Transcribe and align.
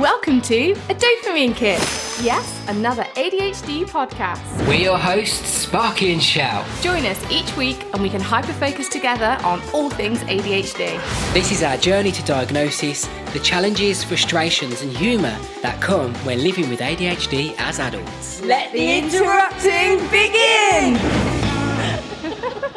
Welcome 0.00 0.42
to 0.42 0.72
A 0.72 0.94
Dopamine 0.94 1.56
Kick. 1.56 1.78
Yes, 2.22 2.62
another 2.68 3.04
ADHD 3.14 3.86
podcast. 3.86 4.42
We're 4.68 4.74
your 4.74 4.98
hosts, 4.98 5.48
Sparky 5.48 6.12
and 6.12 6.22
Shout. 6.22 6.66
Join 6.82 7.06
us 7.06 7.18
each 7.32 7.56
week 7.56 7.82
and 7.94 8.02
we 8.02 8.10
can 8.10 8.20
hyper-focus 8.20 8.90
together 8.90 9.38
on 9.42 9.62
all 9.72 9.88
things 9.88 10.18
ADHD. 10.24 11.00
This 11.32 11.50
is 11.50 11.62
our 11.62 11.78
journey 11.78 12.12
to 12.12 12.22
diagnosis, 12.24 13.08
the 13.32 13.38
challenges, 13.38 14.04
frustrations, 14.04 14.82
and 14.82 14.94
humour 14.94 15.34
that 15.62 15.80
come 15.80 16.12
when 16.26 16.42
living 16.42 16.68
with 16.68 16.80
ADHD 16.80 17.54
as 17.56 17.78
adults. 17.80 18.42
Let 18.42 18.72
the 18.72 18.98
interrupting 18.98 20.00
begin! 20.10 20.96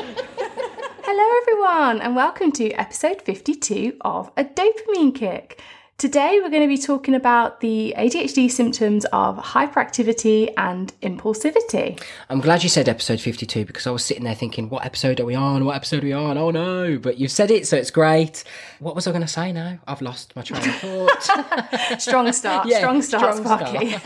Hello, 1.03 1.37
everyone, 1.41 1.99
and 1.99 2.15
welcome 2.15 2.53
to 2.53 2.71
episode 2.75 3.21
52 3.23 3.97
of 3.99 4.31
A 4.37 4.45
Dopamine 4.45 5.13
Kick. 5.13 5.59
Today, 5.99 6.39
we're 6.41 6.49
going 6.49 6.61
to 6.61 6.67
be 6.69 6.77
talking 6.77 7.13
about 7.13 7.59
the 7.59 7.93
ADHD 7.97 8.49
symptoms 8.49 9.03
of 9.11 9.37
hyperactivity 9.37 10.49
and 10.55 10.93
impulsivity. 11.01 12.01
I'm 12.29 12.39
glad 12.39 12.63
you 12.63 12.69
said 12.69 12.87
episode 12.87 13.19
52 13.19 13.65
because 13.65 13.85
I 13.85 13.91
was 13.91 14.05
sitting 14.05 14.23
there 14.23 14.33
thinking, 14.33 14.69
what 14.69 14.85
episode 14.85 15.19
are 15.19 15.25
we 15.25 15.35
on? 15.35 15.65
What 15.65 15.75
episode 15.75 16.01
are 16.01 16.07
we 16.07 16.13
on? 16.13 16.37
Oh 16.37 16.51
no, 16.51 16.97
but 16.99 17.17
you've 17.17 17.33
said 17.33 17.51
it, 17.51 17.67
so 17.67 17.75
it's 17.75 17.91
great. 17.91 18.45
What 18.79 18.95
was 18.95 19.07
I 19.07 19.11
going 19.11 19.23
to 19.23 19.27
say 19.27 19.51
now? 19.51 19.77
I've 19.89 20.01
lost 20.01 20.33
my 20.37 20.41
train 20.41 20.61
of 20.69 20.75
thought. 20.75 21.99
Strong 22.01 22.31
start, 22.31 22.69
Yeah, 22.69 22.77
strong 22.77 23.01
start, 23.01 23.35
strong 23.35 23.59
Sparky. 23.59 23.97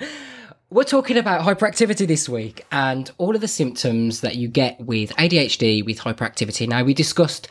We're 0.70 0.84
talking 0.84 1.16
about 1.16 1.40
hyperactivity 1.44 2.06
this 2.06 2.28
week 2.28 2.64
and 2.70 3.10
all 3.18 3.34
of 3.34 3.40
the 3.40 3.48
symptoms 3.48 4.20
that 4.20 4.36
you 4.36 4.46
get 4.46 4.80
with 4.80 5.10
ADHD, 5.16 5.84
with 5.84 5.98
hyperactivity. 5.98 6.68
Now, 6.68 6.84
we 6.84 6.94
discussed, 6.94 7.48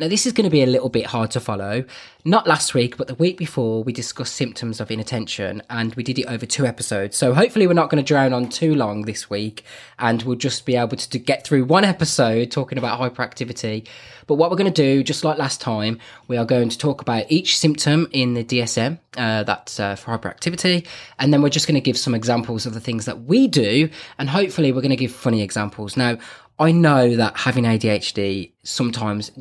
now 0.00 0.08
this 0.08 0.26
is 0.26 0.32
going 0.32 0.44
to 0.44 0.50
be 0.50 0.62
a 0.62 0.66
little 0.66 0.88
bit 0.88 1.06
hard 1.06 1.30
to 1.32 1.40
follow. 1.40 1.84
Not 2.24 2.46
last 2.46 2.74
week, 2.74 2.96
but 2.96 3.06
the 3.06 3.14
week 3.14 3.36
before, 3.36 3.84
we 3.84 3.92
discussed 3.92 4.34
symptoms 4.34 4.80
of 4.80 4.90
inattention 4.90 5.62
and 5.70 5.94
we 5.94 6.02
did 6.02 6.18
it 6.18 6.26
over 6.26 6.46
two 6.46 6.66
episodes. 6.66 7.16
So 7.16 7.34
hopefully, 7.34 7.66
we're 7.66 7.74
not 7.74 7.90
going 7.90 8.02
to 8.02 8.06
drown 8.06 8.32
on 8.32 8.48
too 8.48 8.74
long 8.74 9.02
this 9.02 9.30
week 9.30 9.64
and 9.98 10.22
we'll 10.22 10.36
just 10.36 10.66
be 10.66 10.76
able 10.76 10.96
to, 10.96 11.18
get 11.20 11.44
through 11.44 11.64
one 11.64 11.84
episode 11.84 12.50
talking 12.50 12.78
about 12.78 12.98
hyperactivity. 12.98 13.86
But 14.26 14.36
what 14.36 14.50
we're 14.50 14.56
going 14.56 14.72
to 14.72 14.82
do, 14.82 15.02
just 15.02 15.22
like 15.22 15.38
last 15.38 15.60
time, 15.60 15.98
we 16.28 16.36
are 16.36 16.46
going 16.46 16.70
to 16.70 16.78
talk 16.78 17.02
about 17.02 17.26
each 17.28 17.58
symptom 17.58 18.08
in 18.10 18.34
the 18.34 18.44
DSM, 18.44 18.98
uh, 19.18 19.42
that's 19.42 19.78
uh, 19.78 19.96
for 19.96 20.16
hyperactivity, 20.16 20.86
and 21.18 21.32
then 21.32 21.42
we're 21.42 21.50
just 21.50 21.66
going 21.66 21.74
to 21.74 21.80
give 21.80 21.98
some 21.98 22.14
examples 22.14 22.64
of 22.64 22.72
the 22.72 22.80
things 22.80 23.04
that 23.04 23.24
we 23.24 23.48
do, 23.48 23.90
and 24.18 24.30
hopefully 24.30 24.72
we're 24.72 24.80
going 24.80 24.90
to 24.90 24.96
give 24.96 25.12
funny 25.12 25.42
examples. 25.42 25.96
Now, 25.96 26.16
I 26.58 26.72
know 26.72 27.16
that 27.16 27.38
having 27.38 27.64
ADHD 27.64 28.52
sometimes, 28.62 29.32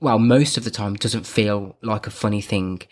well, 0.00 0.18
most 0.18 0.56
of 0.56 0.64
the 0.64 0.70
time, 0.70 0.94
doesn't 0.94 1.26
feel 1.26 1.76
like 1.82 2.06
a 2.06 2.10
funny 2.10 2.40
thing. 2.40 2.82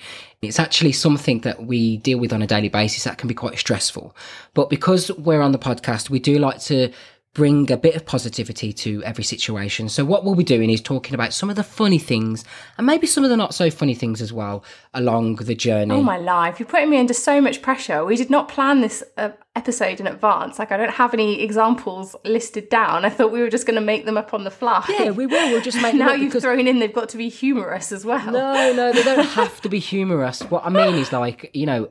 It's 0.43 0.59
actually 0.59 0.93
something 0.93 1.41
that 1.41 1.65
we 1.67 1.99
deal 1.99 2.19
with 2.19 2.33
on 2.33 2.43
a 2.43 2.47
daily 2.47 2.69
basis 2.69 3.05
that 3.05 3.19
can 3.19 3.29
be 3.29 3.35
quite 3.35 3.59
stressful. 3.59 4.15
But 4.55 4.71
because 4.71 5.11
we're 5.13 5.43
on 5.43 5.53
the 5.53 5.59
podcast, 5.59 6.11
we 6.11 6.19
do 6.19 6.39
like 6.39 6.61
to 6.63 6.93
bring 7.33 7.71
a 7.71 7.77
bit 7.77 7.95
of 7.95 8.05
positivity 8.05 8.73
to 8.73 9.03
every 9.05 9.23
situation. 9.23 9.89
So 9.89 10.05
what 10.05 10.25
we'll 10.25 10.35
be 10.35 10.43
doing 10.43 10.69
is 10.69 10.81
talking 10.81 11.15
about 11.15 11.33
some 11.33 11.49
of 11.49 11.55
the 11.55 11.63
funny 11.63 11.99
things 11.99 12.45
and 12.77 12.85
maybe 12.85 13.07
some 13.07 13.23
of 13.23 13.31
the 13.31 13.37
not 13.37 13.55
so 13.55 13.71
funny 13.71 13.95
things 13.95 14.21
as 14.21 14.33
well 14.33 14.65
along 14.95 15.37
the 15.37 15.55
journey. 15.55 15.95
Oh 15.95 16.03
my 16.03 16.17
life, 16.17 16.59
you're 16.59 16.69
putting 16.69 16.91
me 16.91 16.99
under 16.99 17.15
so 17.15 17.41
much 17.41 17.63
pressure. 17.63 18.05
We 18.05 18.17
did 18.17 18.31
not 18.31 18.49
plan 18.49 18.81
this 18.81 19.05
uh, 19.17 19.31
episode 19.55 20.01
in 20.01 20.09
advance. 20.09 20.59
Like, 20.59 20.73
I 20.73 20.77
don't 20.77 20.91
have 20.91 21.15
any 21.15 21.41
examples 21.41 22.17
listed 22.25 22.69
down. 22.69 23.05
I 23.05 23.11
thought 23.11 23.31
we 23.31 23.43
were 23.43 23.51
just 23.51 23.65
going 23.65 23.77
to 23.79 23.81
make 23.85 24.07
them 24.07 24.17
up 24.19 24.35
on 24.35 24.43
the 24.43 24.51
fly. 24.51 24.85
yeah, 24.89 25.11
we 25.11 25.27
will. 25.27 25.51
We'll 25.53 25.63
just 25.63 25.81
make 25.81 25.95
now 25.95 26.13
you've 26.13 26.31
because- 26.31 26.43
thrown 26.43 26.67
in 26.67 26.81
they've 26.81 26.93
got 26.93 27.11
to 27.11 27.17
be 27.17 27.29
humorous 27.29 27.93
as 27.93 28.05
well. 28.05 28.25
No, 28.27 28.73
no, 28.73 28.93
they 28.93 29.05
don't 29.05 29.25
have 29.25 29.61
to 29.61 29.69
be 29.69 29.79
humorous. 29.79 30.43
What 30.43 30.67
I 30.67 30.69
mean 30.69 30.97
is 30.97 31.13
like, 31.13 31.51
you 31.55 31.67
know, 31.67 31.91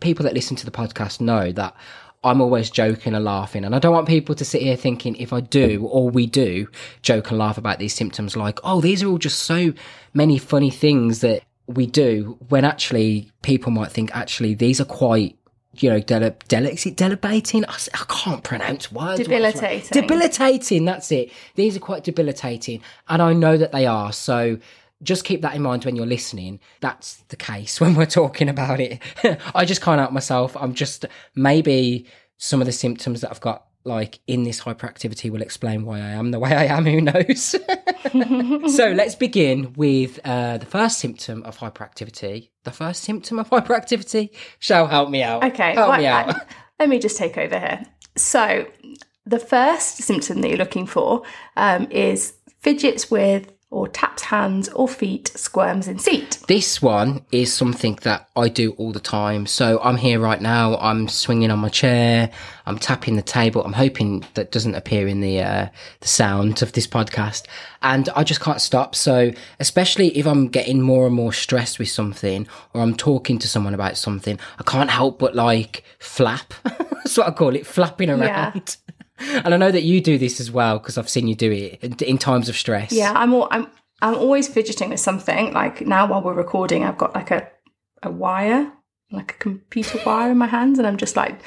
people 0.00 0.24
that 0.24 0.32
listen 0.32 0.56
to 0.56 0.64
the 0.64 0.70
podcast 0.70 1.20
know 1.20 1.52
that 1.52 1.76
I'm 2.24 2.40
always 2.40 2.70
joking 2.70 3.14
and 3.14 3.24
laughing. 3.24 3.64
And 3.64 3.74
I 3.74 3.78
don't 3.78 3.92
want 3.92 4.06
people 4.06 4.34
to 4.34 4.44
sit 4.44 4.62
here 4.62 4.76
thinking 4.76 5.16
if 5.16 5.32
I 5.32 5.40
do 5.40 5.86
or 5.90 6.08
we 6.08 6.26
do 6.26 6.68
joke 7.02 7.30
and 7.30 7.38
laugh 7.38 7.58
about 7.58 7.78
these 7.78 7.94
symptoms, 7.94 8.36
like, 8.36 8.60
oh, 8.62 8.80
these 8.80 9.02
are 9.02 9.08
all 9.08 9.18
just 9.18 9.40
so 9.40 9.72
many 10.14 10.38
funny 10.38 10.70
things 10.70 11.20
that 11.20 11.42
we 11.66 11.86
do, 11.86 12.36
when 12.48 12.64
actually 12.64 13.30
people 13.42 13.70
might 13.70 13.90
think, 13.90 14.14
actually, 14.14 14.54
these 14.54 14.80
are 14.80 14.84
quite. 14.84 15.36
You 15.76 15.88
know, 15.88 15.96
is 15.96 16.86
it 16.86 16.96
delebating? 16.96 17.64
I, 17.64 17.76
I 17.94 18.04
can't 18.06 18.44
pronounce 18.44 18.92
words. 18.92 19.22
Debilitating. 19.22 19.88
Debilitating. 19.90 20.84
That's 20.84 21.10
it. 21.10 21.32
These 21.54 21.78
are 21.78 21.80
quite 21.80 22.04
debilitating, 22.04 22.82
and 23.08 23.22
I 23.22 23.32
know 23.32 23.56
that 23.56 23.72
they 23.72 23.86
are. 23.86 24.12
So 24.12 24.58
just 25.02 25.24
keep 25.24 25.42
that 25.42 25.54
in 25.54 25.62
mind 25.62 25.84
when 25.84 25.96
you're 25.96 26.06
listening. 26.06 26.60
That's 26.80 27.16
the 27.28 27.36
case 27.36 27.80
when 27.80 27.94
we're 27.94 28.06
talking 28.06 28.48
about 28.48 28.80
it. 28.80 29.00
I 29.54 29.64
just 29.64 29.82
can't 29.82 30.00
help 30.00 30.12
myself. 30.12 30.56
I'm 30.56 30.74
just 30.74 31.06
maybe 31.34 32.06
some 32.38 32.60
of 32.60 32.66
the 32.66 32.72
symptoms 32.72 33.20
that 33.20 33.30
I've 33.30 33.40
got 33.40 33.66
like 33.84 34.20
in 34.28 34.44
this 34.44 34.60
hyperactivity 34.60 35.28
will 35.28 35.42
explain 35.42 35.84
why 35.84 35.98
I 35.98 36.10
am 36.10 36.30
the 36.30 36.38
way 36.38 36.52
I 36.54 36.64
am. 36.66 36.84
Who 36.86 37.00
knows? 37.00 37.56
so 38.76 38.92
let's 38.92 39.14
begin 39.16 39.72
with 39.74 40.20
uh, 40.24 40.58
the 40.58 40.66
first 40.66 40.98
symptom 40.98 41.42
of 41.42 41.58
hyperactivity. 41.58 42.50
The 42.64 42.70
first 42.70 43.02
symptom 43.02 43.38
of 43.38 43.50
hyperactivity 43.50 44.30
shall 44.58 44.86
help 44.86 45.10
me 45.10 45.22
out. 45.22 45.44
Okay, 45.44 45.74
help 45.74 45.90
well, 45.90 45.98
me 45.98 46.06
out. 46.06 46.30
I- 46.30 46.40
let 46.78 46.88
me 46.88 46.98
just 46.98 47.16
take 47.16 47.38
over 47.38 47.58
here. 47.58 47.84
So, 48.16 48.66
the 49.24 49.38
first 49.38 49.98
symptom 49.98 50.40
that 50.40 50.48
you're 50.48 50.58
looking 50.58 50.86
for 50.86 51.22
um, 51.56 51.86
is 51.92 52.34
fidgets 52.60 53.08
with 53.08 53.52
or 53.72 53.88
taps 53.88 54.22
hands 54.22 54.68
or 54.68 54.86
feet, 54.86 55.32
squirms 55.34 55.88
in 55.88 55.98
seat. 55.98 56.38
This 56.46 56.82
one 56.82 57.24
is 57.32 57.52
something 57.52 57.98
that 58.02 58.28
I 58.36 58.48
do 58.48 58.72
all 58.72 58.92
the 58.92 59.00
time. 59.00 59.46
So 59.46 59.80
I'm 59.82 59.96
here 59.96 60.20
right 60.20 60.40
now. 60.40 60.76
I'm 60.76 61.08
swinging 61.08 61.50
on 61.50 61.58
my 61.58 61.70
chair. 61.70 62.30
I'm 62.66 62.78
tapping 62.78 63.16
the 63.16 63.22
table. 63.22 63.64
I'm 63.64 63.72
hoping 63.72 64.24
that 64.34 64.52
doesn't 64.52 64.74
appear 64.74 65.08
in 65.08 65.22
the 65.22 65.40
uh, 65.40 65.68
the 66.00 66.08
sound 66.08 66.60
of 66.62 66.72
this 66.72 66.86
podcast, 66.86 67.46
and 67.80 68.10
I 68.14 68.24
just 68.24 68.40
can't 68.40 68.60
stop. 68.60 68.94
So 68.94 69.32
especially 69.58 70.16
if 70.18 70.26
I'm 70.26 70.48
getting 70.48 70.82
more 70.82 71.06
and 71.06 71.14
more 71.14 71.32
stressed 71.32 71.78
with 71.78 71.88
something, 71.88 72.46
or 72.74 72.82
I'm 72.82 72.94
talking 72.94 73.38
to 73.38 73.48
someone 73.48 73.74
about 73.74 73.96
something, 73.96 74.38
I 74.58 74.62
can't 74.64 74.90
help 74.90 75.18
but 75.18 75.34
like 75.34 75.82
flap. 75.98 76.52
That's 76.64 77.16
what 77.16 77.26
I 77.26 77.30
call 77.30 77.56
it, 77.56 77.66
flapping 77.66 78.10
around. 78.10 78.76
And 79.44 79.54
I 79.54 79.56
know 79.56 79.70
that 79.70 79.82
you 79.82 80.00
do 80.00 80.18
this 80.18 80.40
as 80.40 80.50
well 80.50 80.78
because 80.78 80.98
I've 80.98 81.08
seen 81.08 81.28
you 81.28 81.34
do 81.34 81.50
it 81.52 82.02
in, 82.02 82.18
times 82.18 82.48
of 82.48 82.56
stress. 82.56 82.92
Yeah, 82.92 83.12
I'm 83.14 83.32
all, 83.34 83.48
I'm 83.50 83.66
I'm 84.00 84.14
always 84.16 84.48
fidgeting 84.48 84.90
with 84.90 85.00
something. 85.00 85.52
Like 85.52 85.86
now, 85.86 86.06
while 86.06 86.22
we're 86.22 86.34
recording, 86.34 86.84
I've 86.84 86.98
got 86.98 87.14
like 87.14 87.30
a 87.30 87.48
a 88.02 88.10
wire, 88.10 88.70
like 89.10 89.32
a 89.32 89.38
computer 89.38 89.98
wire 90.04 90.30
in 90.30 90.38
my 90.38 90.46
hands, 90.46 90.78
and 90.78 90.86
I'm 90.88 90.96
just 90.96 91.16
like 91.16 91.40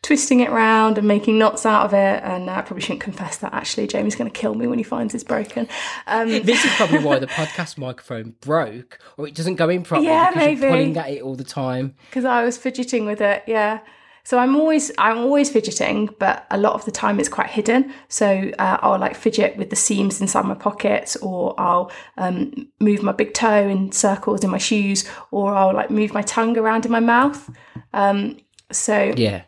twisting 0.00 0.40
it 0.40 0.48
around 0.48 0.96
and 0.96 1.08
making 1.08 1.38
knots 1.38 1.66
out 1.66 1.84
of 1.84 1.92
it. 1.92 2.22
And 2.22 2.48
I 2.48 2.62
probably 2.62 2.80
shouldn't 2.82 3.00
confess 3.02 3.36
that. 3.38 3.52
Actually, 3.52 3.88
Jamie's 3.88 4.14
going 4.16 4.30
to 4.30 4.40
kill 4.40 4.54
me 4.54 4.66
when 4.66 4.78
he 4.78 4.84
finds 4.84 5.14
it's 5.14 5.24
broken. 5.24 5.68
Um, 6.06 6.28
This 6.44 6.64
is 6.64 6.70
probably 6.76 7.00
why 7.00 7.18
the 7.18 7.26
podcast 7.40 7.76
microphone 7.78 8.34
broke, 8.40 9.00
or 9.18 9.26
it 9.28 9.34
doesn't 9.34 9.56
go 9.56 9.68
in 9.68 9.82
properly 9.82 10.06
Yeah, 10.08 10.30
because 10.30 10.46
maybe. 10.46 10.60
you're 10.60 10.70
pulling 10.70 10.96
at 10.96 11.10
it 11.10 11.22
all 11.22 11.34
the 11.34 11.44
time. 11.44 11.94
because 12.08 12.24
I 12.24 12.44
was 12.44 12.56
fidgeting 12.56 13.06
with 13.06 13.20
it. 13.20 13.42
Yeah. 13.46 13.80
So 14.28 14.38
I'm 14.38 14.56
always 14.56 14.92
I'm 14.98 15.16
always 15.16 15.48
fidgeting, 15.48 16.10
but 16.18 16.46
a 16.50 16.58
lot 16.58 16.74
of 16.74 16.84
the 16.84 16.90
time 16.90 17.18
it's 17.18 17.30
quite 17.30 17.48
hidden. 17.48 17.90
So 18.08 18.50
uh, 18.58 18.76
I'll 18.82 18.98
like 18.98 19.16
fidget 19.16 19.56
with 19.56 19.70
the 19.70 19.76
seams 19.76 20.20
inside 20.20 20.44
my 20.44 20.54
pockets, 20.54 21.16
or 21.16 21.58
I'll 21.58 21.90
um, 22.18 22.68
move 22.78 23.02
my 23.02 23.12
big 23.12 23.32
toe 23.32 23.66
in 23.66 23.90
circles 23.90 24.44
in 24.44 24.50
my 24.50 24.58
shoes, 24.58 25.08
or 25.30 25.54
I'll 25.54 25.72
like 25.72 25.90
move 25.90 26.12
my 26.12 26.20
tongue 26.20 26.58
around 26.58 26.84
in 26.84 26.92
my 26.92 27.00
mouth. 27.00 27.48
Um, 27.94 28.36
so 28.70 29.14
Yeah, 29.16 29.44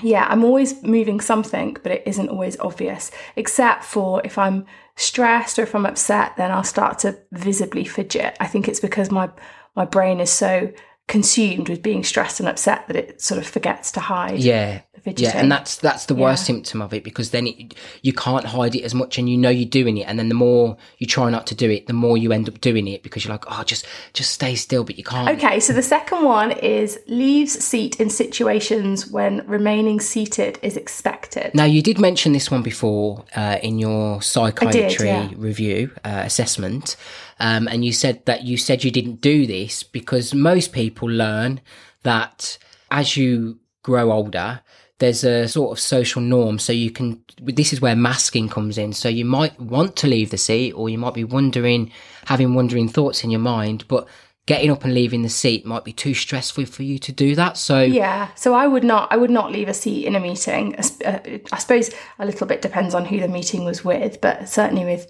yeah, 0.00 0.26
I'm 0.30 0.44
always 0.44 0.82
moving 0.82 1.20
something, 1.20 1.76
but 1.82 1.92
it 1.92 2.02
isn't 2.06 2.30
always 2.30 2.58
obvious. 2.58 3.10
Except 3.36 3.84
for 3.84 4.22
if 4.24 4.38
I'm 4.38 4.64
stressed 4.96 5.58
or 5.58 5.64
if 5.64 5.74
I'm 5.74 5.84
upset, 5.84 6.38
then 6.38 6.50
I'll 6.50 6.64
start 6.64 7.00
to 7.00 7.18
visibly 7.32 7.84
fidget. 7.84 8.38
I 8.40 8.46
think 8.46 8.66
it's 8.66 8.80
because 8.80 9.10
my 9.10 9.28
my 9.76 9.84
brain 9.84 10.20
is 10.20 10.30
so 10.30 10.72
consumed 11.12 11.68
with 11.68 11.82
being 11.82 12.02
stressed 12.02 12.40
and 12.40 12.48
upset 12.48 12.86
that 12.86 12.96
it 12.96 13.20
sort 13.20 13.38
of 13.38 13.46
forgets 13.46 13.92
to 13.92 14.00
hide. 14.00 14.40
yeah, 14.40 14.80
fidgeting. 15.02 15.34
yeah, 15.34 15.40
and 15.40 15.50
that's 15.50 15.76
that's 15.76 16.06
the 16.06 16.14
worst 16.14 16.42
Yeah. 16.42 16.54
symptom 16.54 16.82
of 16.82 16.92
it 16.94 17.04
because 17.04 17.30
then 17.30 17.46
it, 17.46 17.74
you 18.02 18.12
can't 18.12 18.44
hide 18.46 18.74
it 18.74 18.82
as 18.82 18.94
much, 18.94 19.18
and 19.18 19.28
you 19.28 19.36
know 19.36 19.50
you're 19.50 19.68
doing 19.68 19.96
it, 19.98 20.02
and 20.08 20.18
then 20.18 20.28
the 20.28 20.34
more 20.34 20.76
you 20.98 21.06
try 21.06 21.30
not 21.30 21.46
to 21.48 21.54
do 21.54 21.70
it, 21.70 21.86
the 21.86 21.92
more 21.92 22.16
you 22.16 22.32
end 22.32 22.48
up 22.48 22.60
doing 22.60 22.88
it 22.88 23.02
because 23.02 23.24
you're 23.24 23.32
like, 23.34 23.44
oh, 23.48 23.62
just 23.64 23.86
just 24.12 24.30
stay 24.32 24.54
still, 24.54 24.84
but 24.84 24.96
you 24.98 25.04
can't. 25.04 25.28
Okay, 25.38 25.60
so 25.60 25.72
the 25.72 25.82
second 25.82 26.24
one 26.24 26.52
is 26.52 26.98
leaves 27.06 27.52
seat 27.52 28.00
in 28.00 28.10
situations 28.10 29.06
when 29.10 29.46
remaining 29.46 30.00
seated 30.00 30.58
is 30.62 30.76
expected. 30.76 31.54
Now, 31.54 31.64
you 31.64 31.82
did 31.82 31.98
mention 31.98 32.32
this 32.32 32.50
one 32.50 32.62
before 32.62 33.24
uh, 33.36 33.58
in 33.62 33.78
your 33.78 34.22
psychiatry 34.22 35.08
yeah. 35.08 35.28
review 35.36 35.90
uh, 36.04 36.22
assessment, 36.24 36.96
um, 37.40 37.68
and 37.68 37.84
you 37.84 37.92
said 37.92 38.24
that 38.26 38.42
you 38.44 38.56
said 38.56 38.84
you 38.84 38.90
didn't 38.90 39.20
do 39.20 39.46
this 39.46 39.82
because 39.82 40.34
most 40.34 40.72
people 40.72 41.08
learn 41.08 41.60
that 42.02 42.58
as 42.90 43.16
you 43.16 43.58
grow 43.82 44.12
older, 44.12 44.60
there's 45.02 45.24
a 45.24 45.48
sort 45.48 45.76
of 45.76 45.80
social 45.80 46.22
norm. 46.22 46.60
So 46.60 46.72
you 46.72 46.92
can, 46.92 47.20
this 47.42 47.72
is 47.72 47.80
where 47.80 47.96
masking 47.96 48.48
comes 48.48 48.78
in. 48.78 48.92
So 48.92 49.08
you 49.08 49.24
might 49.24 49.60
want 49.60 49.96
to 49.96 50.06
leave 50.06 50.30
the 50.30 50.38
seat, 50.38 50.72
or 50.74 50.88
you 50.88 50.96
might 50.96 51.12
be 51.12 51.24
wondering, 51.24 51.90
having 52.26 52.54
wondering 52.54 52.86
thoughts 52.86 53.24
in 53.24 53.30
your 53.32 53.40
mind, 53.40 53.84
but 53.88 54.06
getting 54.46 54.70
up 54.70 54.84
and 54.84 54.94
leaving 54.94 55.22
the 55.22 55.28
seat 55.28 55.66
might 55.66 55.84
be 55.84 55.92
too 55.92 56.14
stressful 56.14 56.66
for 56.66 56.84
you 56.84 57.00
to 57.00 57.10
do 57.10 57.34
that. 57.34 57.56
So 57.56 57.80
Yeah, 57.80 58.28
so 58.36 58.54
I 58.54 58.68
would 58.68 58.84
not 58.84 59.10
I 59.10 59.16
would 59.16 59.30
not 59.30 59.50
leave 59.50 59.68
a 59.68 59.74
seat 59.74 60.06
in 60.06 60.14
a 60.14 60.20
meeting. 60.20 60.76
Uh, 61.04 61.18
I 61.50 61.58
suppose 61.58 61.90
a 62.20 62.24
little 62.24 62.46
bit 62.46 62.62
depends 62.62 62.94
on 62.94 63.04
who 63.04 63.18
the 63.18 63.26
meeting 63.26 63.64
was 63.64 63.84
with, 63.84 64.20
but 64.20 64.48
certainly 64.48 64.84
with 64.84 65.08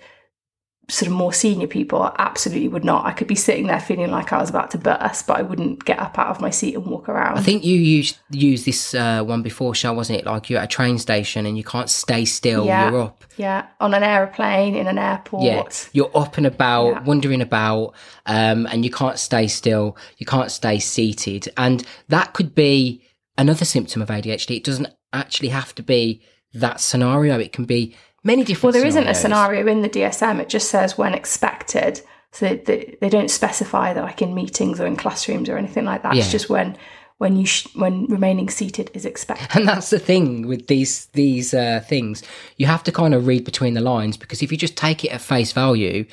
sort 0.90 1.06
of 1.06 1.12
more 1.16 1.32
senior 1.32 1.66
people, 1.68 2.02
I 2.02 2.14
absolutely 2.18 2.68
would 2.68 2.84
not. 2.84 3.06
I 3.06 3.12
could 3.12 3.28
be 3.28 3.36
sitting 3.36 3.68
there 3.68 3.80
feeling 3.80 4.10
like 4.10 4.32
I 4.32 4.38
was 4.38 4.50
about 4.50 4.72
to 4.72 4.78
burst, 4.78 5.26
but 5.26 5.38
I 5.38 5.42
wouldn't 5.42 5.84
get 5.84 5.98
up 5.98 6.18
out 6.18 6.26
of 6.28 6.40
my 6.40 6.50
seat 6.50 6.74
and 6.74 6.84
walk 6.84 7.08
around. 7.08 7.38
I 7.38 7.40
think 7.40 7.64
you 7.64 7.76
used 7.78 8.18
used 8.30 8.66
this 8.66 8.92
uh, 8.94 9.22
one 9.22 9.42
before, 9.42 9.74
Shell, 9.74 9.94
wasn't 9.94 10.18
it? 10.18 10.26
Like 10.26 10.50
you're 10.50 10.58
at 10.58 10.64
a 10.64 10.68
train 10.68 10.98
station 10.98 11.46
and 11.46 11.56
you 11.56 11.64
can't 11.64 11.88
stay 11.88 12.24
still. 12.24 12.66
Yeah. 12.66 12.90
You're 12.90 13.00
up. 13.02 13.24
yeah, 13.36 13.66
on 13.80 13.94
an 13.94 14.02
aeroplane, 14.02 14.74
in 14.74 14.86
an 14.88 14.98
airport. 14.98 15.44
Yeah, 15.44 15.62
you're 15.92 16.10
up 16.16 16.36
and 16.36 16.46
about, 16.46 16.88
Yeah. 16.88 17.02
wandering 17.04 17.40
about, 17.40 17.94
um, 18.26 18.66
and 18.66 18.84
you 18.84 18.90
can't 18.90 19.18
stay 19.18 19.46
still. 19.46 19.96
You 20.18 20.26
can't 20.26 20.50
stay 20.50 20.78
seated, 20.78 21.48
and 21.56 21.86
that 22.08 22.32
could 22.34 22.54
be 22.54 23.02
another 23.38 23.64
symptom 23.64 24.02
of 24.02 24.08
ADHD. 24.10 24.56
It 24.56 24.64
doesn't 24.64 24.88
actually 25.12 25.48
have 25.50 25.74
to 25.76 25.82
be 25.82 26.22
that 26.54 26.80
scenario. 26.80 27.38
It 27.38 27.52
can 27.52 27.64
be 27.64 27.94
many 28.24 28.44
different. 28.44 28.74
Well, 28.74 28.80
there 28.80 28.88
isn't 28.88 29.08
a 29.08 29.14
scenario 29.14 29.66
in 29.66 29.82
the 29.82 29.88
DSM. 29.88 30.40
It 30.40 30.48
just 30.48 30.68
says 30.68 30.98
when 30.98 31.14
expected. 31.14 32.00
So 32.32 32.48
they, 32.48 32.56
they, 32.56 32.96
they 33.00 33.08
don't 33.08 33.30
specify 33.30 33.92
that, 33.92 34.02
like 34.02 34.22
in 34.22 34.34
meetings 34.34 34.80
or 34.80 34.86
in 34.86 34.96
classrooms 34.96 35.48
or 35.48 35.58
anything 35.58 35.84
like 35.84 36.02
that. 36.02 36.14
Yeah. 36.14 36.22
It's 36.22 36.32
just 36.32 36.48
when 36.48 36.76
when 37.18 37.36
you 37.36 37.46
sh- 37.46 37.68
when 37.74 38.06
remaining 38.06 38.48
seated 38.48 38.90
is 38.94 39.04
expected. 39.04 39.48
And 39.54 39.68
that's 39.68 39.90
the 39.90 39.98
thing 39.98 40.46
with 40.46 40.66
these 40.66 41.06
these 41.06 41.54
uh, 41.54 41.84
things. 41.86 42.22
You 42.56 42.66
have 42.66 42.82
to 42.84 42.92
kind 42.92 43.14
of 43.14 43.26
read 43.26 43.44
between 43.44 43.74
the 43.74 43.80
lines 43.80 44.16
because 44.16 44.42
if 44.42 44.50
you 44.50 44.58
just 44.58 44.76
take 44.76 45.04
it 45.04 45.12
at 45.12 45.20
face 45.20 45.52
value, 45.52 46.04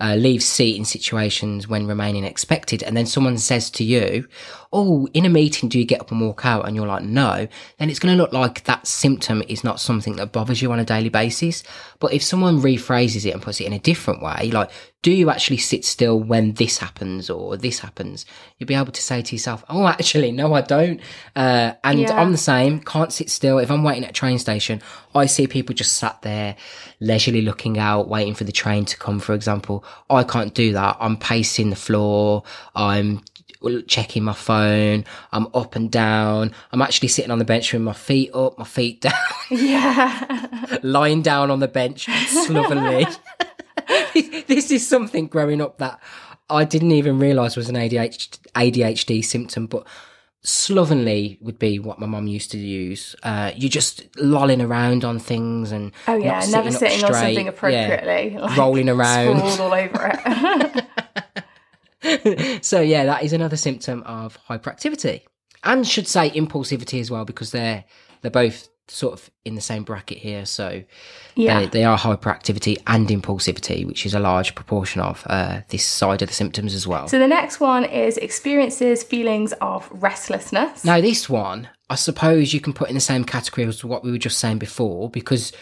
uh, 0.00 0.14
leave 0.16 0.42
seat 0.42 0.76
in 0.76 0.84
situations 0.84 1.68
when 1.68 1.86
remaining 1.86 2.24
expected, 2.24 2.82
and 2.82 2.96
then 2.96 3.06
someone 3.06 3.38
says 3.38 3.70
to 3.70 3.84
you, 3.84 4.26
"Oh, 4.72 5.08
in 5.12 5.24
a 5.24 5.28
meeting, 5.28 5.68
do 5.68 5.78
you 5.78 5.84
get 5.84 6.00
up 6.00 6.10
and 6.10 6.20
walk 6.20 6.44
out?" 6.46 6.66
and 6.66 6.74
you're 6.76 6.86
like, 6.86 7.02
"No," 7.02 7.48
then 7.78 7.90
it's 7.90 7.98
going 7.98 8.16
to 8.16 8.22
look 8.22 8.32
like 8.32 8.64
that 8.64 8.86
symptom 8.86 9.42
is 9.48 9.64
not 9.64 9.80
something 9.80 10.16
that 10.16 10.32
bothers 10.32 10.62
you 10.62 10.72
on 10.72 10.78
a 10.78 10.84
daily 10.84 11.08
basis. 11.08 11.62
But 11.98 12.12
if 12.12 12.22
someone 12.22 12.60
rephrases 12.60 13.26
it 13.26 13.30
and 13.30 13.42
puts 13.42 13.60
it 13.60 13.66
in 13.66 13.72
a 13.72 13.78
different 13.78 14.22
way, 14.22 14.50
like, 14.52 14.70
"Do 15.02 15.12
you 15.12 15.30
actually 15.30 15.58
sit 15.58 15.84
still 15.84 16.18
when 16.18 16.54
this 16.54 16.78
happens 16.78 17.28
or 17.30 17.56
this 17.56 17.80
happens?" 17.80 18.24
You'll 18.58 18.68
be 18.68 18.74
able 18.74 18.92
to 18.92 19.02
say 19.02 19.22
to 19.22 19.34
yourself, 19.34 19.64
"Oh, 19.68 19.86
actually, 19.86 20.32
no, 20.32 20.54
I 20.54 20.62
don't." 20.62 21.00
Uh, 21.36 21.72
and 21.84 22.00
Yeah. 22.00 22.20
I'm 22.20 22.32
the 22.32 22.38
same. 22.38 22.80
Can't 22.80 23.12
sit 23.12 23.30
still. 23.30 23.58
If 23.58 23.70
I'm 23.70 23.82
waiting 23.82 24.04
at 24.04 24.10
a 24.10 24.14
train 24.14 24.38
station, 24.38 24.80
I 25.14 25.26
see 25.26 25.46
people 25.46 25.74
just 25.74 25.96
sat 25.96 26.22
there, 26.22 26.56
leisurely 27.00 27.42
looking 27.42 27.78
out, 27.78 28.08
waiting 28.08 28.34
for 28.34 28.44
the 28.44 28.52
train 28.52 28.84
to 28.84 28.96
come. 28.96 29.20
For 29.20 29.34
example, 29.34 29.84
I 30.08 30.22
can't 30.22 30.54
do 30.54 30.72
that. 30.72 30.96
I'm 31.00 31.16
pacing 31.16 31.70
the 31.70 31.76
floor. 31.76 32.44
I'm 32.74 33.22
checking 33.86 34.24
my 34.24 34.32
phone. 34.32 35.04
I'm 35.32 35.48
up 35.54 35.76
and 35.76 35.90
down. 35.90 36.52
I'm 36.72 36.82
actually 36.82 37.08
sitting 37.08 37.30
on 37.30 37.38
the 37.38 37.44
bench 37.44 37.72
with 37.72 37.82
my 37.82 37.92
feet 37.92 38.30
up, 38.34 38.58
my 38.58 38.64
feet 38.64 39.00
down, 39.02 39.12
yeah. 39.50 40.78
lying 40.82 41.22
down 41.22 41.50
on 41.50 41.60
the 41.60 41.68
bench 41.68 42.06
slovenly. 42.28 43.06
this 44.46 44.70
is 44.70 44.86
something 44.86 45.26
growing 45.26 45.60
up 45.60 45.78
that 45.78 46.00
I 46.48 46.64
didn't 46.64 46.92
even 46.92 47.18
realise 47.18 47.56
was 47.56 47.68
an 47.68 47.76
ADHD, 47.76 48.38
ADHD 48.54 49.24
symptom, 49.24 49.66
but 49.66 49.86
slovenly 50.42 51.38
would 51.40 51.58
be 51.58 51.78
what 51.78 51.98
my 51.98 52.06
mom 52.06 52.26
used 52.26 52.50
to 52.52 52.58
use. 52.58 53.14
Uh, 53.22 53.50
you're 53.54 53.68
just 53.68 54.04
lolling 54.16 54.60
around 54.62 55.04
on 55.04 55.18
things 55.18 55.70
and 55.72 55.92
Oh 56.08 56.16
yeah, 56.16 56.40
not 56.40 56.50
never 56.50 56.68
up 56.68 56.74
sitting 56.74 57.04
on 57.04 57.12
straight. 57.14 57.36
something 57.36 57.44
Yeah. 57.46 57.50
appropriately. 57.50 58.38
like, 58.38 58.56
Rolling 58.56 58.88
around. 58.88 59.40
all 59.40 59.72
over 59.74 60.10
it. 62.02 62.64
so 62.64 62.80
yeah, 62.80 63.04
that 63.04 63.22
is 63.22 63.32
another 63.32 63.56
symptom 63.56 64.02
of 64.04 64.38
hyperactivity, 64.48 65.22
and 65.64 65.86
should 65.86 66.08
say 66.08 66.30
impulsivity 66.30 67.00
as 67.00 67.10
well 67.10 67.24
because 67.24 67.50
they're 67.50 67.84
they're 68.22 68.30
both 68.30 68.68
sort 68.90 69.12
of 69.14 69.30
in 69.44 69.54
the 69.54 69.60
same 69.60 69.84
bracket 69.84 70.18
here. 70.18 70.44
So 70.44 70.82
yeah. 71.34 71.60
they, 71.60 71.66
they 71.66 71.84
are 71.84 71.96
hyperactivity 71.96 72.76
and 72.86 73.08
impulsivity, 73.08 73.86
which 73.86 74.04
is 74.04 74.14
a 74.14 74.20
large 74.20 74.54
proportion 74.54 75.00
of 75.00 75.22
uh, 75.26 75.60
this 75.68 75.84
side 75.84 76.22
of 76.22 76.28
the 76.28 76.34
symptoms 76.34 76.74
as 76.74 76.86
well. 76.86 77.08
So 77.08 77.18
the 77.18 77.28
next 77.28 77.60
one 77.60 77.84
is 77.84 78.16
experiences 78.18 79.02
feelings 79.02 79.52
of 79.60 79.88
restlessness. 79.92 80.84
Now, 80.84 81.00
this 81.00 81.28
one, 81.28 81.68
I 81.88 81.94
suppose 81.94 82.52
you 82.52 82.60
can 82.60 82.72
put 82.72 82.88
in 82.88 82.94
the 82.94 83.00
same 83.00 83.24
category 83.24 83.66
as 83.66 83.84
what 83.84 84.04
we 84.04 84.10
were 84.10 84.18
just 84.18 84.38
saying 84.38 84.58
before, 84.58 85.08
because 85.08 85.52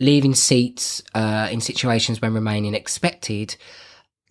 leaving 0.00 0.34
seats 0.34 1.02
uh, 1.14 1.48
in 1.50 1.60
situations 1.60 2.22
when 2.22 2.32
remaining 2.32 2.74
expected 2.74 3.56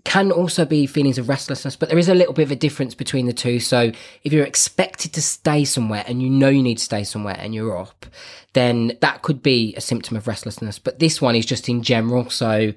can 0.07 0.31
also 0.31 0.63
be 0.63 0.87
feelings 0.87 1.17
of 1.17 1.27
restlessness, 1.27 1.75
but 1.75 1.89
there 1.89 1.97
is 1.97 2.07
a 2.07 2.15
little 2.15 2.33
bit 2.33 2.43
of 2.43 2.51
a 2.51 2.55
difference 2.55 2.95
between 2.95 3.25
the 3.25 3.33
two. 3.33 3.59
So 3.59 3.91
if 4.23 4.31
you're 4.31 4.45
expected 4.45 5.11
to 5.11 5.21
stay 5.21 5.65
somewhere 5.65 6.05
and 6.07 6.21
you 6.21 6.29
know 6.29 6.47
you 6.47 6.63
need 6.63 6.77
to 6.77 6.83
stay 6.83 7.03
somewhere 7.03 7.35
and 7.37 7.53
you're 7.53 7.77
up, 7.77 8.05
then 8.53 8.93
that 9.01 9.21
could 9.21 9.43
be 9.43 9.75
a 9.75 9.81
symptom 9.81 10.15
of 10.15 10.25
restlessness. 10.25 10.79
But 10.79 10.99
this 10.99 11.21
one 11.21 11.35
is 11.35 11.45
just 11.45 11.67
in 11.67 11.83
general. 11.83 12.29
So 12.29 12.71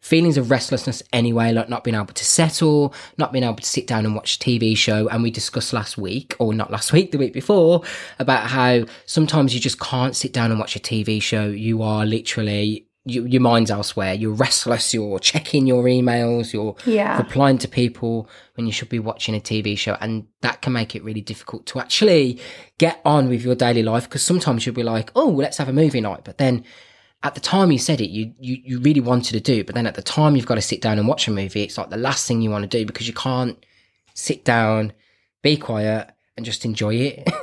feelings 0.00 0.36
of 0.36 0.48
restlessness 0.48 1.02
anyway, 1.12 1.52
like 1.52 1.68
not 1.68 1.82
being 1.82 1.96
able 1.96 2.06
to 2.06 2.24
settle, 2.24 2.94
not 3.18 3.32
being 3.32 3.42
able 3.42 3.56
to 3.56 3.64
sit 3.64 3.88
down 3.88 4.06
and 4.06 4.14
watch 4.14 4.36
a 4.36 4.38
TV 4.38 4.76
show. 4.76 5.08
And 5.08 5.24
we 5.24 5.32
discussed 5.32 5.72
last 5.72 5.98
week, 5.98 6.36
or 6.38 6.54
not 6.54 6.70
last 6.70 6.92
week, 6.92 7.10
the 7.10 7.18
week 7.18 7.32
before, 7.32 7.82
about 8.20 8.46
how 8.46 8.84
sometimes 9.06 9.52
you 9.52 9.60
just 9.60 9.80
can't 9.80 10.14
sit 10.14 10.32
down 10.32 10.52
and 10.52 10.60
watch 10.60 10.76
a 10.76 10.80
TV 10.80 11.20
show. 11.20 11.48
You 11.48 11.82
are 11.82 12.06
literally 12.06 12.85
you, 13.08 13.24
your 13.24 13.40
mind's 13.40 13.70
elsewhere. 13.70 14.14
You're 14.14 14.32
restless. 14.34 14.92
You're 14.92 15.18
checking 15.20 15.66
your 15.66 15.84
emails. 15.84 16.52
You're 16.52 16.74
Yeah. 16.84 17.16
replying 17.18 17.56
to 17.58 17.68
people 17.68 18.28
when 18.56 18.66
you 18.66 18.72
should 18.72 18.88
be 18.88 18.98
watching 18.98 19.34
a 19.34 19.40
TV 19.40 19.78
show, 19.78 19.96
and 20.00 20.26
that 20.42 20.60
can 20.60 20.72
make 20.72 20.96
it 20.96 21.04
really 21.04 21.20
difficult 21.20 21.66
to 21.66 21.78
actually 21.78 22.40
get 22.78 23.00
on 23.04 23.28
with 23.28 23.44
your 23.44 23.54
daily 23.54 23.82
life. 23.84 24.04
Because 24.04 24.22
sometimes 24.22 24.66
you'll 24.66 24.74
be 24.74 24.82
like, 24.82 25.12
"Oh, 25.14 25.28
let's 25.28 25.56
have 25.58 25.68
a 25.68 25.72
movie 25.72 26.00
night," 26.00 26.22
but 26.24 26.38
then 26.38 26.64
at 27.22 27.34
the 27.34 27.40
time 27.40 27.70
you 27.72 27.78
said 27.78 28.00
it, 28.00 28.10
you, 28.10 28.32
you 28.40 28.58
you 28.64 28.80
really 28.80 29.00
wanted 29.00 29.32
to 29.32 29.40
do, 29.40 29.60
it, 29.60 29.66
but 29.66 29.74
then 29.74 29.86
at 29.86 29.94
the 29.94 30.02
time 30.02 30.34
you've 30.36 30.46
got 30.46 30.56
to 30.56 30.62
sit 30.62 30.80
down 30.82 30.98
and 30.98 31.06
watch 31.06 31.28
a 31.28 31.30
movie. 31.30 31.62
It's 31.62 31.78
like 31.78 31.90
the 31.90 31.96
last 31.96 32.26
thing 32.26 32.42
you 32.42 32.50
want 32.50 32.68
to 32.68 32.78
do 32.78 32.84
because 32.84 33.06
you 33.06 33.14
can't 33.14 33.56
sit 34.14 34.44
down, 34.44 34.92
be 35.42 35.56
quiet, 35.56 36.10
and 36.36 36.44
just 36.44 36.64
enjoy 36.64 36.94
it. 36.96 37.28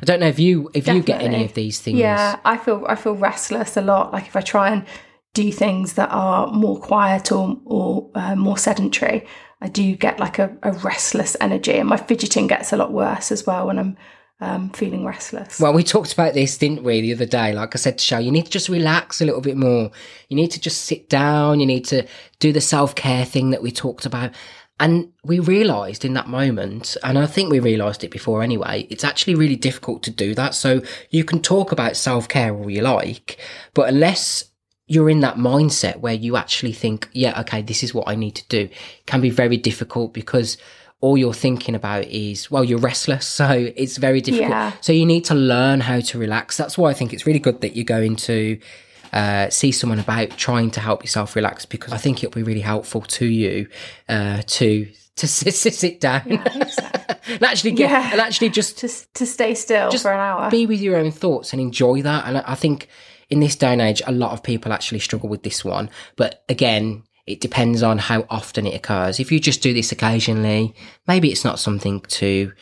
I 0.00 0.04
don't 0.04 0.20
know 0.20 0.28
if 0.28 0.38
you 0.38 0.70
if 0.74 0.86
you 0.88 1.02
get 1.02 1.20
any 1.20 1.44
of 1.44 1.54
these 1.54 1.78
things. 1.80 1.98
Yeah, 1.98 2.38
I 2.44 2.56
feel 2.56 2.84
I 2.88 2.94
feel 2.96 3.14
restless 3.16 3.76
a 3.76 3.82
lot. 3.82 4.12
Like 4.12 4.26
if 4.26 4.36
I 4.36 4.40
try 4.40 4.70
and 4.70 4.84
do 5.34 5.52
things 5.52 5.94
that 5.94 6.08
are 6.10 6.46
more 6.46 6.78
quiet 6.80 7.30
or 7.30 7.60
or 7.64 8.10
uh, 8.14 8.34
more 8.34 8.56
sedentary, 8.56 9.26
I 9.60 9.68
do 9.68 9.94
get 9.96 10.18
like 10.18 10.38
a, 10.38 10.56
a 10.62 10.72
restless 10.72 11.36
energy, 11.40 11.74
and 11.74 11.88
my 11.88 11.96
fidgeting 11.96 12.46
gets 12.46 12.72
a 12.72 12.76
lot 12.76 12.92
worse 12.92 13.30
as 13.30 13.46
well 13.46 13.66
when 13.66 13.78
I'm 13.78 13.96
um, 14.40 14.70
feeling 14.70 15.04
restless. 15.04 15.60
Well, 15.60 15.72
we 15.72 15.82
talked 15.82 16.12
about 16.12 16.34
this, 16.34 16.58
didn't 16.58 16.82
we, 16.82 17.00
the 17.00 17.12
other 17.12 17.26
day? 17.26 17.52
Like 17.52 17.74
I 17.74 17.78
said 17.78 17.98
to 17.98 18.04
Shell, 18.04 18.22
you 18.22 18.32
need 18.32 18.46
to 18.46 18.50
just 18.50 18.68
relax 18.68 19.20
a 19.20 19.24
little 19.24 19.40
bit 19.40 19.56
more. 19.56 19.90
You 20.28 20.36
need 20.36 20.50
to 20.52 20.60
just 20.60 20.82
sit 20.82 21.08
down. 21.08 21.60
You 21.60 21.66
need 21.66 21.84
to 21.86 22.06
do 22.40 22.52
the 22.52 22.60
self 22.60 22.94
care 22.94 23.24
thing 23.24 23.50
that 23.50 23.62
we 23.62 23.70
talked 23.70 24.06
about. 24.06 24.32
And 24.80 25.12
we 25.24 25.38
realised 25.38 26.04
in 26.04 26.14
that 26.14 26.26
moment, 26.26 26.96
and 27.04 27.16
I 27.16 27.26
think 27.26 27.50
we 27.50 27.60
realised 27.60 28.02
it 28.02 28.10
before 28.10 28.42
anyway, 28.42 28.88
it's 28.90 29.04
actually 29.04 29.36
really 29.36 29.54
difficult 29.56 30.02
to 30.02 30.10
do 30.10 30.34
that. 30.34 30.54
So 30.54 30.82
you 31.10 31.24
can 31.24 31.40
talk 31.40 31.70
about 31.70 31.96
self 31.96 32.28
care 32.28 32.54
all 32.54 32.68
you 32.68 32.82
like, 32.82 33.38
but 33.72 33.88
unless 33.88 34.44
you're 34.86 35.08
in 35.08 35.20
that 35.20 35.36
mindset 35.36 36.00
where 36.00 36.14
you 36.14 36.36
actually 36.36 36.72
think, 36.72 37.08
yeah, 37.12 37.40
okay, 37.40 37.62
this 37.62 37.82
is 37.82 37.94
what 37.94 38.08
I 38.08 38.14
need 38.14 38.34
to 38.36 38.48
do, 38.48 38.60
it 38.60 39.06
can 39.06 39.20
be 39.20 39.30
very 39.30 39.56
difficult 39.56 40.12
because 40.12 40.58
all 41.00 41.18
you're 41.18 41.34
thinking 41.34 41.74
about 41.74 42.04
is, 42.04 42.50
well, 42.50 42.64
you're 42.64 42.78
restless. 42.78 43.26
So 43.44 43.72
it's 43.76 43.96
very 43.96 44.20
difficult. 44.20 44.50
Yeah. 44.50 44.72
So 44.80 44.92
you 44.92 45.06
need 45.06 45.24
to 45.26 45.34
learn 45.34 45.80
how 45.80 46.00
to 46.00 46.18
relax. 46.18 46.56
That's 46.56 46.78
why 46.78 46.90
I 46.90 46.94
think 46.94 47.12
it's 47.12 47.26
really 47.26 47.38
good 47.38 47.60
that 47.62 47.76
you're 47.76 47.84
going 47.84 48.16
to 48.16 48.58
uh, 49.12 49.48
see 49.50 49.72
someone 49.72 49.98
about 49.98 50.30
trying 50.30 50.70
to 50.72 50.80
help 50.80 51.02
yourself 51.02 51.36
relax 51.36 51.66
because 51.66 51.92
I 51.92 51.98
think 51.98 52.22
it'll 52.22 52.34
be 52.34 52.42
really 52.42 52.60
helpful 52.60 53.02
to 53.02 53.26
you 53.26 53.68
uh, 54.08 54.42
to 54.46 54.88
to 55.16 55.26
sit, 55.28 55.54
sit 55.54 56.00
down 56.00 56.22
and 56.26 57.42
actually 57.42 57.72
get 57.72 57.90
Yeah. 57.90 58.10
and 58.12 58.20
actually 58.20 58.50
just 58.50 58.78
to 58.78 58.88
to 59.14 59.26
stay 59.26 59.54
still 59.54 59.90
for 59.90 60.12
an 60.12 60.20
hour. 60.20 60.50
be 60.50 60.66
with 60.66 60.80
your 60.80 60.96
own 60.96 61.10
thoughts 61.10 61.52
and 61.52 61.60
enjoy 61.60 62.02
that. 62.02 62.26
And 62.26 62.38
I 62.38 62.44
I 62.48 62.54
think 62.54 62.88
in 63.30 63.40
this 63.40 63.56
day 63.56 63.72
and 63.72 63.80
age, 63.80 64.02
a 64.06 64.12
lot 64.12 64.32
of 64.32 64.42
people 64.42 64.72
actually 64.72 64.98
struggle 65.00 65.28
with 65.28 65.42
this 65.42 65.64
one. 65.64 65.88
But 66.16 66.44
again, 66.48 67.04
it 67.26 67.40
depends 67.40 67.82
on 67.82 67.96
how 67.98 68.26
often 68.28 68.66
it 68.66 68.74
occurs. 68.74 69.18
If 69.18 69.32
you 69.32 69.40
just 69.40 69.62
do 69.62 69.72
this 69.72 69.92
occasionally, 69.92 70.74
maybe 71.06 71.30
it's 71.32 71.44
not 71.44 71.58
something 71.58 72.00
to 72.00 72.52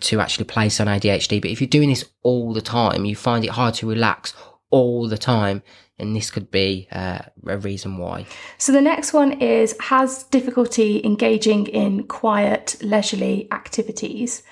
to 0.00 0.20
actually 0.20 0.44
place 0.46 0.80
on 0.80 0.88
ADHD. 0.88 1.40
But 1.40 1.50
if 1.50 1.60
you're 1.60 1.68
doing 1.68 1.88
this 1.90 2.04
all 2.22 2.52
the 2.52 2.60
time, 2.60 3.04
you 3.04 3.14
find 3.16 3.44
it 3.44 3.50
hard 3.50 3.74
to 3.74 3.86
relax 3.88 4.34
all 4.70 5.08
the 5.08 5.16
time. 5.18 5.62
And 5.98 6.14
this 6.14 6.30
could 6.30 6.50
be 6.50 6.88
uh, 6.92 7.20
a 7.46 7.58
reason 7.58 7.96
why. 7.96 8.26
So 8.58 8.72
the 8.72 8.82
next 8.82 9.12
one 9.12 9.40
is 9.40 9.74
has 9.80 10.24
difficulty 10.24 11.02
engaging 11.04 11.66
in 11.68 12.04
quiet, 12.04 12.76
leisurely 12.82 13.48
activities. 13.50 14.42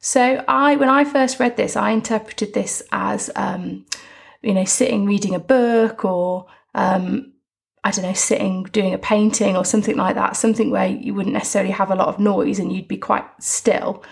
So 0.00 0.44
I, 0.48 0.76
when 0.76 0.88
I 0.88 1.04
first 1.04 1.40
read 1.40 1.56
this, 1.56 1.76
I 1.76 1.90
interpreted 1.90 2.54
this 2.54 2.82
as, 2.90 3.30
um, 3.36 3.86
you 4.42 4.54
know, 4.54 4.64
sitting 4.64 5.06
reading 5.06 5.34
a 5.34 5.38
book 5.38 6.04
or 6.04 6.46
um, 6.74 7.32
I 7.84 7.90
don't 7.90 8.06
know, 8.06 8.14
sitting 8.14 8.64
doing 8.64 8.94
a 8.94 8.98
painting 8.98 9.56
or 9.58 9.64
something 9.64 9.96
like 9.96 10.14
that, 10.14 10.38
something 10.38 10.70
where 10.70 10.88
you 10.88 11.12
wouldn't 11.12 11.34
necessarily 11.34 11.72
have 11.72 11.90
a 11.90 11.94
lot 11.94 12.08
of 12.08 12.18
noise 12.18 12.58
and 12.58 12.72
you'd 12.72 12.88
be 12.88 12.96
quite 12.96 13.26
still. 13.40 14.02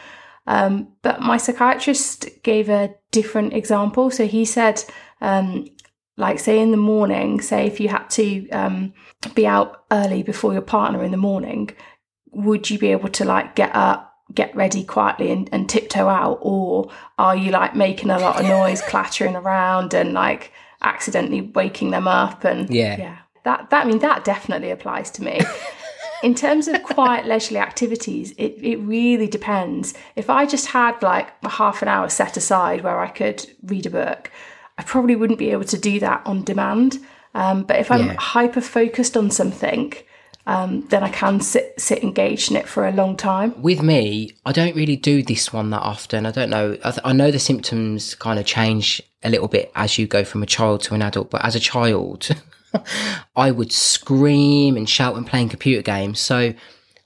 Um, 0.46 0.88
but 1.00 1.22
my 1.22 1.38
psychiatrist 1.38 2.28
gave 2.42 2.68
a 2.68 2.94
different 3.12 3.54
example. 3.54 4.10
So 4.10 4.26
he 4.26 4.44
said, 4.44 4.84
um, 5.22 5.68
like, 6.16 6.38
say 6.38 6.58
in 6.60 6.70
the 6.70 6.76
morning, 6.76 7.40
say 7.40 7.66
if 7.66 7.80
you 7.80 7.88
had 7.88 8.08
to 8.10 8.48
um, 8.50 8.92
be 9.34 9.46
out 9.46 9.84
early 9.90 10.22
before 10.22 10.52
your 10.52 10.62
partner 10.62 11.02
in 11.02 11.10
the 11.10 11.16
morning, 11.16 11.70
would 12.32 12.70
you 12.70 12.78
be 12.78 12.88
able 12.88 13.08
to 13.10 13.24
like 13.24 13.54
get 13.54 13.74
up, 13.74 14.14
get 14.34 14.54
ready 14.54 14.84
quietly 14.84 15.30
and, 15.30 15.48
and 15.52 15.68
tiptoe 15.68 16.08
out? 16.08 16.38
Or 16.42 16.90
are 17.18 17.36
you 17.36 17.50
like 17.50 17.74
making 17.74 18.10
a 18.10 18.18
lot 18.18 18.40
of 18.40 18.46
noise, 18.46 18.82
clattering 18.88 19.36
around 19.36 19.94
and 19.94 20.12
like 20.12 20.52
accidentally 20.82 21.40
waking 21.40 21.90
them 21.90 22.06
up? 22.06 22.44
And 22.44 22.68
Yeah. 22.70 22.96
yeah, 22.98 23.18
that, 23.44 23.70
that, 23.70 23.86
I 23.86 23.88
mean, 23.88 24.00
that 24.00 24.24
definitely 24.24 24.70
applies 24.70 25.10
to 25.12 25.22
me. 25.24 25.40
in 26.22 26.34
terms 26.34 26.68
of 26.68 26.82
quiet 26.84 27.26
leisurely 27.26 27.58
activities 27.58 28.30
it, 28.38 28.54
it 28.62 28.76
really 28.76 29.26
depends 29.26 29.92
if 30.14 30.30
i 30.30 30.46
just 30.46 30.66
had 30.66 31.02
like 31.02 31.32
a 31.42 31.48
half 31.48 31.82
an 31.82 31.88
hour 31.88 32.08
set 32.08 32.36
aside 32.36 32.82
where 32.82 33.00
i 33.00 33.08
could 33.08 33.44
read 33.64 33.86
a 33.86 33.90
book 33.90 34.30
i 34.78 34.82
probably 34.82 35.16
wouldn't 35.16 35.38
be 35.38 35.50
able 35.50 35.64
to 35.64 35.78
do 35.78 35.98
that 36.00 36.22
on 36.26 36.42
demand 36.44 36.98
um, 37.34 37.62
but 37.64 37.78
if 37.78 37.90
i'm 37.90 38.06
Yeah. 38.06 38.16
hyper 38.18 38.60
focused 38.60 39.16
on 39.16 39.30
something 39.30 39.92
um, 40.46 40.80
then 40.88 41.02
i 41.04 41.08
can 41.08 41.40
sit, 41.40 41.74
sit 41.80 42.02
engaged 42.02 42.50
in 42.50 42.56
it 42.56 42.68
for 42.68 42.86
a 42.86 42.92
long 42.92 43.16
time 43.16 43.60
with 43.62 43.80
me, 43.82 44.32
I 44.44 44.50
don't 44.52 44.74
really 44.74 44.96
do 44.96 45.22
this 45.22 45.52
one 45.52 45.70
that 45.70 45.82
often. 45.82 46.26
I 46.26 46.32
don't 46.32 46.50
know. 46.50 46.72
I, 46.84 46.90
th- 46.90 47.00
I 47.04 47.12
know 47.12 47.30
the 47.30 47.38
symptoms 47.38 48.16
kind 48.16 48.40
of 48.40 48.44
change 48.44 49.00
a 49.22 49.30
little 49.30 49.46
bit 49.46 49.70
as 49.76 49.98
you 49.98 50.08
go 50.08 50.24
from 50.24 50.42
a 50.42 50.46
child 50.46 50.80
to 50.82 50.94
an 50.94 51.02
adult, 51.02 51.30
but 51.30 51.44
as 51.44 51.54
a 51.54 51.60
child, 51.60 52.28
I 53.36 53.50
would 53.52 53.70
scream 53.72 54.76
and 54.76 54.88
shout 54.88 55.14
when 55.14 55.24
playing 55.24 55.50
computer 55.50 55.82
games. 55.82 56.18
So 56.18 56.54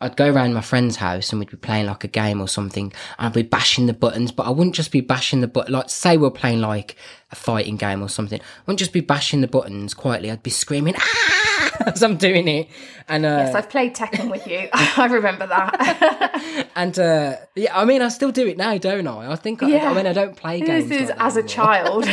I'd 0.01 0.17
go 0.17 0.31
around 0.31 0.53
my 0.55 0.61
friend's 0.61 0.97
house 0.97 1.31
and 1.31 1.39
we'd 1.41 1.51
be 1.51 1.57
playing 1.57 1.87
like 1.87 2.05
a 2.05 2.09
game 2.09 2.41
or 2.41 2.49
something, 2.49 2.93
and 3.19 3.27
I'd 3.29 3.33
be 3.33 3.43
bashing 3.43 3.87
the 3.87 3.93
buttons, 3.95 4.31
but 4.33 4.47
I 4.47 4.51
wouldn't 4.51 4.75
just 4.75 4.93
be 4.93 5.01
bashing 5.01 5.41
the 5.41 5.49
button. 5.49 5.73
Like, 5.73 5.89
say 5.89 6.17
we're 6.17 6.31
playing 6.31 6.61
like 6.61 6.97
a 7.33 7.37
fighting 7.37 7.77
game 7.77 8.03
or 8.03 8.09
something, 8.09 8.41
I 8.41 8.45
wouldn't 8.67 8.79
just 8.79 8.93
be 8.93 9.01
bashing 9.01 9.41
the 9.41 9.49
buttons 9.49 9.95
quietly. 9.95 10.31
I'd 10.31 10.43
be 10.43 10.51
screaming 10.51 10.95
ah 10.99 11.73
as 11.87 12.03
I'm 12.03 12.17
doing 12.17 12.47
it, 12.49 12.69
and 13.09 13.25
uh, 13.25 13.29
yes 13.29 13.55
i've 13.55 13.69
played 13.71 13.95
tekken 13.95 14.31
with 14.31 14.47
you 14.47 14.69
i 14.73 15.07
remember 15.07 15.47
that 15.47 16.67
And 16.77 16.99
uh, 16.99 17.37
yeah, 17.55 17.77
I 17.79 17.87
mean, 17.87 18.03
I 18.03 18.09
still 18.09 18.31
do 18.31 18.47
it 18.47 18.59
now, 18.59 18.77
don't 18.77 19.07
I? 19.07 19.33
I 19.33 19.37
think 19.37 19.63
I, 19.63 19.69
Yeah. 19.69 19.91
I 19.91 19.95
mean, 19.95 20.07
I 20.07 20.13
don't 20.13 20.37
play 20.37 20.61
games 20.61 20.91
this 20.91 21.03
is 21.05 21.09
like 21.09 21.21
as 21.21 21.37
a 21.37 21.41
anymore. 21.41 21.55
child 21.55 22.09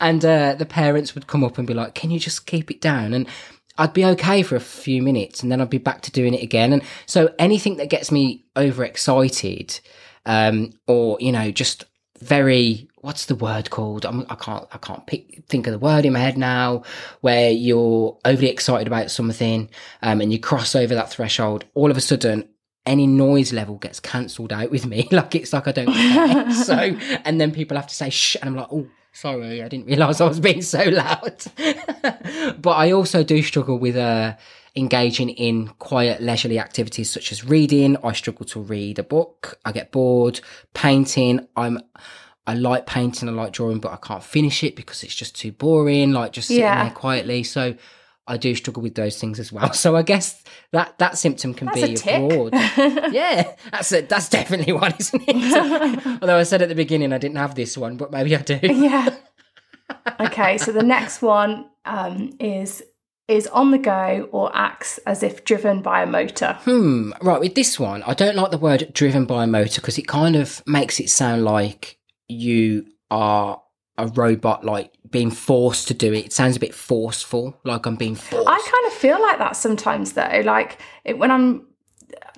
And 0.00 0.24
uh, 0.24 0.54
the 0.54 0.66
parents 0.66 1.14
would 1.14 1.28
come 1.28 1.44
up 1.44 1.56
and 1.56 1.66
be 1.66 1.74
like, 1.74 1.94
"Can 1.94 2.10
you 2.10 2.18
just 2.18 2.46
keep 2.46 2.70
it 2.70 2.80
down?" 2.80 3.14
And 3.14 3.28
I'd 3.78 3.92
be 3.92 4.04
okay 4.04 4.42
for 4.42 4.56
a 4.56 4.60
few 4.60 5.02
minutes, 5.02 5.42
and 5.42 5.52
then 5.52 5.60
I'd 5.60 5.70
be 5.70 5.78
back 5.78 6.02
to 6.02 6.12
doing 6.12 6.34
it 6.34 6.42
again. 6.42 6.72
And 6.72 6.82
so 7.06 7.34
anything 7.38 7.76
that 7.76 7.90
gets 7.90 8.10
me 8.10 8.44
overexcited, 8.56 9.80
um, 10.24 10.72
or 10.86 11.18
you 11.20 11.32
know, 11.32 11.50
just 11.50 11.84
very 12.18 12.88
what's 13.06 13.26
the 13.26 13.34
word 13.34 13.70
called? 13.70 14.04
I'm, 14.04 14.26
I 14.28 14.34
can't 14.34 14.66
I 14.72 14.78
can't 14.78 15.06
pick, 15.06 15.44
think 15.48 15.66
of 15.66 15.72
the 15.72 15.78
word 15.78 16.04
in 16.04 16.12
my 16.12 16.18
head 16.18 16.36
now. 16.36 16.82
Where 17.20 17.50
you're 17.50 18.18
overly 18.24 18.48
excited 18.48 18.86
about 18.86 19.10
something, 19.10 19.70
um, 20.02 20.20
and 20.20 20.32
you 20.32 20.40
cross 20.40 20.74
over 20.74 20.94
that 20.94 21.10
threshold, 21.10 21.64
all 21.74 21.90
of 21.90 21.96
a 21.96 22.02
sudden. 22.02 22.48
Any 22.84 23.08
noise 23.08 23.52
level 23.52 23.78
gets 23.78 23.98
cancelled 23.98 24.52
out 24.52 24.70
with 24.70 24.86
me. 24.86 25.08
Like 25.10 25.34
it's 25.34 25.52
like 25.52 25.66
I 25.66 25.72
don't 25.72 25.92
care. 25.92 26.52
so, 26.52 26.96
and 27.24 27.40
then 27.40 27.50
people 27.50 27.76
have 27.76 27.88
to 27.88 27.94
say 27.94 28.10
shh, 28.10 28.36
and 28.40 28.48
I'm 28.48 28.54
like, 28.54 28.68
oh, 28.70 28.86
sorry, 29.16 29.62
I 29.62 29.68
didn't 29.68 29.86
realise 29.86 30.20
I 30.20 30.28
was 30.28 30.40
being 30.40 30.62
so 30.62 30.82
loud. 30.84 31.44
but 32.60 32.72
I 32.72 32.92
also 32.92 33.24
do 33.24 33.42
struggle 33.42 33.78
with 33.78 33.96
uh, 33.96 34.36
engaging 34.76 35.30
in 35.30 35.68
quiet, 35.78 36.20
leisurely 36.20 36.58
activities 36.58 37.10
such 37.10 37.32
as 37.32 37.44
reading. 37.44 37.96
I 38.04 38.12
struggle 38.12 38.44
to 38.46 38.60
read 38.60 38.98
a 38.98 39.02
book. 39.02 39.58
I 39.64 39.72
get 39.72 39.90
bored. 39.92 40.40
Painting. 40.74 41.46
I'm. 41.56 41.80
I 42.48 42.54
like 42.54 42.86
painting. 42.86 43.28
I 43.28 43.32
like 43.32 43.52
drawing, 43.52 43.80
but 43.80 43.92
I 43.92 43.96
can't 43.96 44.22
finish 44.22 44.62
it 44.62 44.76
because 44.76 45.02
it's 45.02 45.14
just 45.14 45.34
too 45.34 45.50
boring. 45.50 46.12
Like 46.12 46.32
just 46.32 46.48
sitting 46.48 46.62
Yeah. 46.62 46.84
there 46.84 46.92
quietly. 46.92 47.42
So. 47.42 47.74
I 48.28 48.36
do 48.36 48.54
struggle 48.54 48.82
with 48.82 48.94
those 48.96 49.18
things 49.20 49.38
as 49.38 49.52
well. 49.52 49.72
So 49.72 49.94
I 49.96 50.02
guess 50.02 50.42
that 50.72 50.98
that 50.98 51.16
symptom 51.18 51.54
can 51.54 51.66
That's 51.66 51.80
be 51.80 51.94
a 51.94 51.96
tick. 51.96 52.28
broad. 52.28 52.52
yeah, 53.12 53.54
that's 53.70 53.92
a, 53.92 54.00
that's 54.02 54.28
definitely 54.28 54.72
one, 54.72 54.94
isn't 54.98 55.22
it? 55.26 56.06
Although 56.22 56.38
I 56.38 56.42
said 56.42 56.62
at 56.62 56.68
the 56.68 56.74
beginning 56.74 57.12
I 57.12 57.18
didn't 57.18 57.36
have 57.36 57.54
this 57.54 57.76
one, 57.78 57.96
but 57.96 58.10
maybe 58.10 58.34
I 58.34 58.42
do. 58.42 58.58
yeah. 58.62 59.14
Okay, 60.20 60.58
so 60.58 60.72
the 60.72 60.82
next 60.82 61.22
one 61.22 61.66
um, 61.84 62.32
is 62.40 62.82
is 63.28 63.46
on 63.48 63.72
the 63.72 63.78
go 63.78 64.28
or 64.30 64.50
acts 64.54 64.98
as 64.98 65.22
if 65.22 65.44
driven 65.44 65.82
by 65.82 66.02
a 66.02 66.06
motor. 66.06 66.56
Hmm. 66.62 67.12
Right. 67.20 67.40
With 67.40 67.54
this 67.56 67.78
one, 67.78 68.02
I 68.04 68.14
don't 68.14 68.36
like 68.36 68.50
the 68.50 68.58
word 68.58 68.90
"driven 68.92 69.24
by 69.26 69.44
a 69.44 69.46
motor" 69.46 69.80
because 69.80 69.98
it 69.98 70.06
kind 70.08 70.36
of 70.36 70.62
makes 70.66 71.00
it 71.00 71.10
sound 71.10 71.44
like 71.44 71.98
you 72.28 72.86
are 73.10 73.60
a 73.98 74.06
robot, 74.08 74.64
like 74.64 74.92
being 75.10 75.30
forced 75.30 75.88
to 75.88 75.94
do 75.94 76.12
it. 76.12 76.26
It 76.26 76.32
sounds 76.32 76.56
a 76.56 76.60
bit 76.60 76.74
forceful, 76.74 77.58
like 77.64 77.86
I'm 77.86 77.96
being 77.96 78.14
forced. 78.14 78.48
I 78.48 78.56
kind 78.58 78.86
of 78.86 78.92
feel 78.92 79.20
like 79.20 79.38
that 79.38 79.56
sometimes, 79.56 80.12
though. 80.12 80.42
Like 80.44 80.78
it, 81.04 81.18
when 81.18 81.30
I'm 81.30 81.66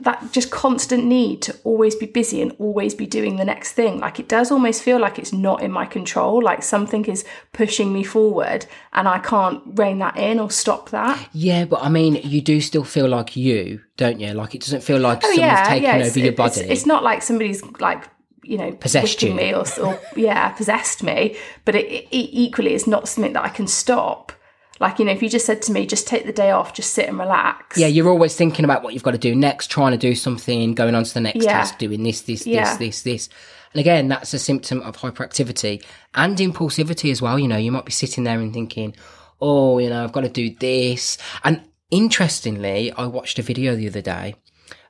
that 0.01 0.33
just 0.33 0.51
constant 0.51 1.05
need 1.05 1.43
to 1.43 1.55
always 1.65 1.95
be 1.97 2.07
busy 2.07 2.41
and 2.41 2.55
always 2.59 2.95
be 2.95 3.07
doing 3.07 3.37
the 3.37 3.45
next 3.45 3.73
thing. 3.73 3.99
Like 3.99 4.21
it 4.21 4.29
does 4.29 4.51
almost 4.53 4.83
feel 4.83 4.99
like 5.01 5.19
it's 5.19 5.33
not 5.33 5.61
in 5.63 5.73
my 5.73 5.87
control. 5.87 6.41
Like 6.43 6.63
something 6.63 7.05
is 7.07 7.25
pushing 7.53 7.93
me 7.93 8.05
forward, 8.05 8.67
and 8.93 9.09
I 9.09 9.19
can't 9.19 9.61
rein 9.79 9.99
that 9.99 10.17
in 10.17 10.39
or 10.39 10.51
stop 10.51 10.91
that. 10.91 11.29
yeah, 11.33 11.65
but 11.65 11.83
I 11.83 11.89
mean, 11.89 12.15
you 12.23 12.41
do 12.41 12.61
still 12.61 12.85
feel 12.85 13.09
like 13.09 13.37
you, 13.37 13.81
don't 13.97 14.21
you? 14.21 14.33
Like 14.35 14.55
it 14.55 14.61
doesn't 14.61 14.83
feel 14.83 15.01
like 15.01 15.19
Oh 15.19 15.29
someone's 15.29 15.39
yeah, 15.41 15.65
taking 15.65 15.83
yeah. 15.85 15.97
over 16.07 16.19
your 16.19 16.33
it's- 16.33 16.57
It's, 16.59 16.87
not 16.87 17.03
like 17.03 17.23
somebody's 17.23 17.63
like 17.81 18.05
you 18.49 18.59
know 18.59 18.73
Possessed 18.73 19.23
you. 19.23 19.35
me 19.35 19.53
or, 19.55 19.65
or 19.83 20.01
yeah 20.17 20.49
possessed 20.61 21.03
me. 21.03 21.37
But 21.65 21.75
it, 21.77 21.87
it, 21.87 22.09
equally, 22.13 22.75
it's 22.75 22.87
not 22.87 23.09
something 23.09 23.33
that 23.35 23.45
I 23.45 23.49
can 23.51 23.67
stop. 23.67 24.33
Like 24.81 24.99
you 25.01 25.05
know, 25.05 25.13
if 25.13 25.23
you 25.23 25.29
just 25.29 25.45
said 25.47 25.61
to 25.63 25.73
me, 25.73 25.87
just 25.87 26.07
take 26.07 26.25
the 26.25 26.33
day 26.33 26.51
off, 26.53 26.73
just 26.73 26.95
sit 26.95 27.09
and 27.09 27.19
relax. 27.19 27.77
yeah, 27.77 27.89
you're 27.89 28.09
always 28.09 28.37
thinking 28.37 28.65
about 28.65 28.83
what 28.85 28.95
you've 28.95 29.03
got 29.03 29.11
to 29.11 29.19
do 29.19 29.35
next, 29.35 29.71
trying 29.71 29.91
to 29.93 29.99
do 29.99 30.15
something, 30.15 30.73
going 30.75 30.95
on 30.95 31.03
to 31.05 31.13
the 31.15 31.21
next 31.21 31.45
Yeah. 31.45 31.53
task, 31.53 31.79
doing 31.79 32.03
this, 32.05 32.21
this, 32.23 32.47
Yeah. 32.47 32.65
this, 32.77 32.79
this, 32.79 33.03
this. 33.03 33.29
And 33.75 33.81
again, 33.81 34.07
that's 34.09 34.33
a 34.33 34.39
symptom 34.39 34.81
of 34.83 34.97
hyperactivity 34.99 35.85
and 36.15 36.39
impulsivity 36.39 37.11
as 37.11 37.21
well. 37.21 37.39
You 37.41 37.49
know, 37.49 37.57
you 37.57 37.73
might 37.73 37.85
be 37.85 37.93
sitting 37.93 38.23
there 38.25 38.39
and 38.41 38.55
thinking, 38.55 38.95
oh, 39.41 39.79
you 39.79 39.91
know, 39.91 40.05
I've 40.05 40.13
got 40.13 40.23
to 40.23 40.29
do 40.29 40.55
this. 40.59 41.19
And 41.45 41.61
interestingly, 41.91 42.93
I 42.93 43.07
watched 43.07 43.39
a 43.39 43.43
video 43.43 43.75
the 43.77 43.89
other 43.89 44.01
day 44.01 44.35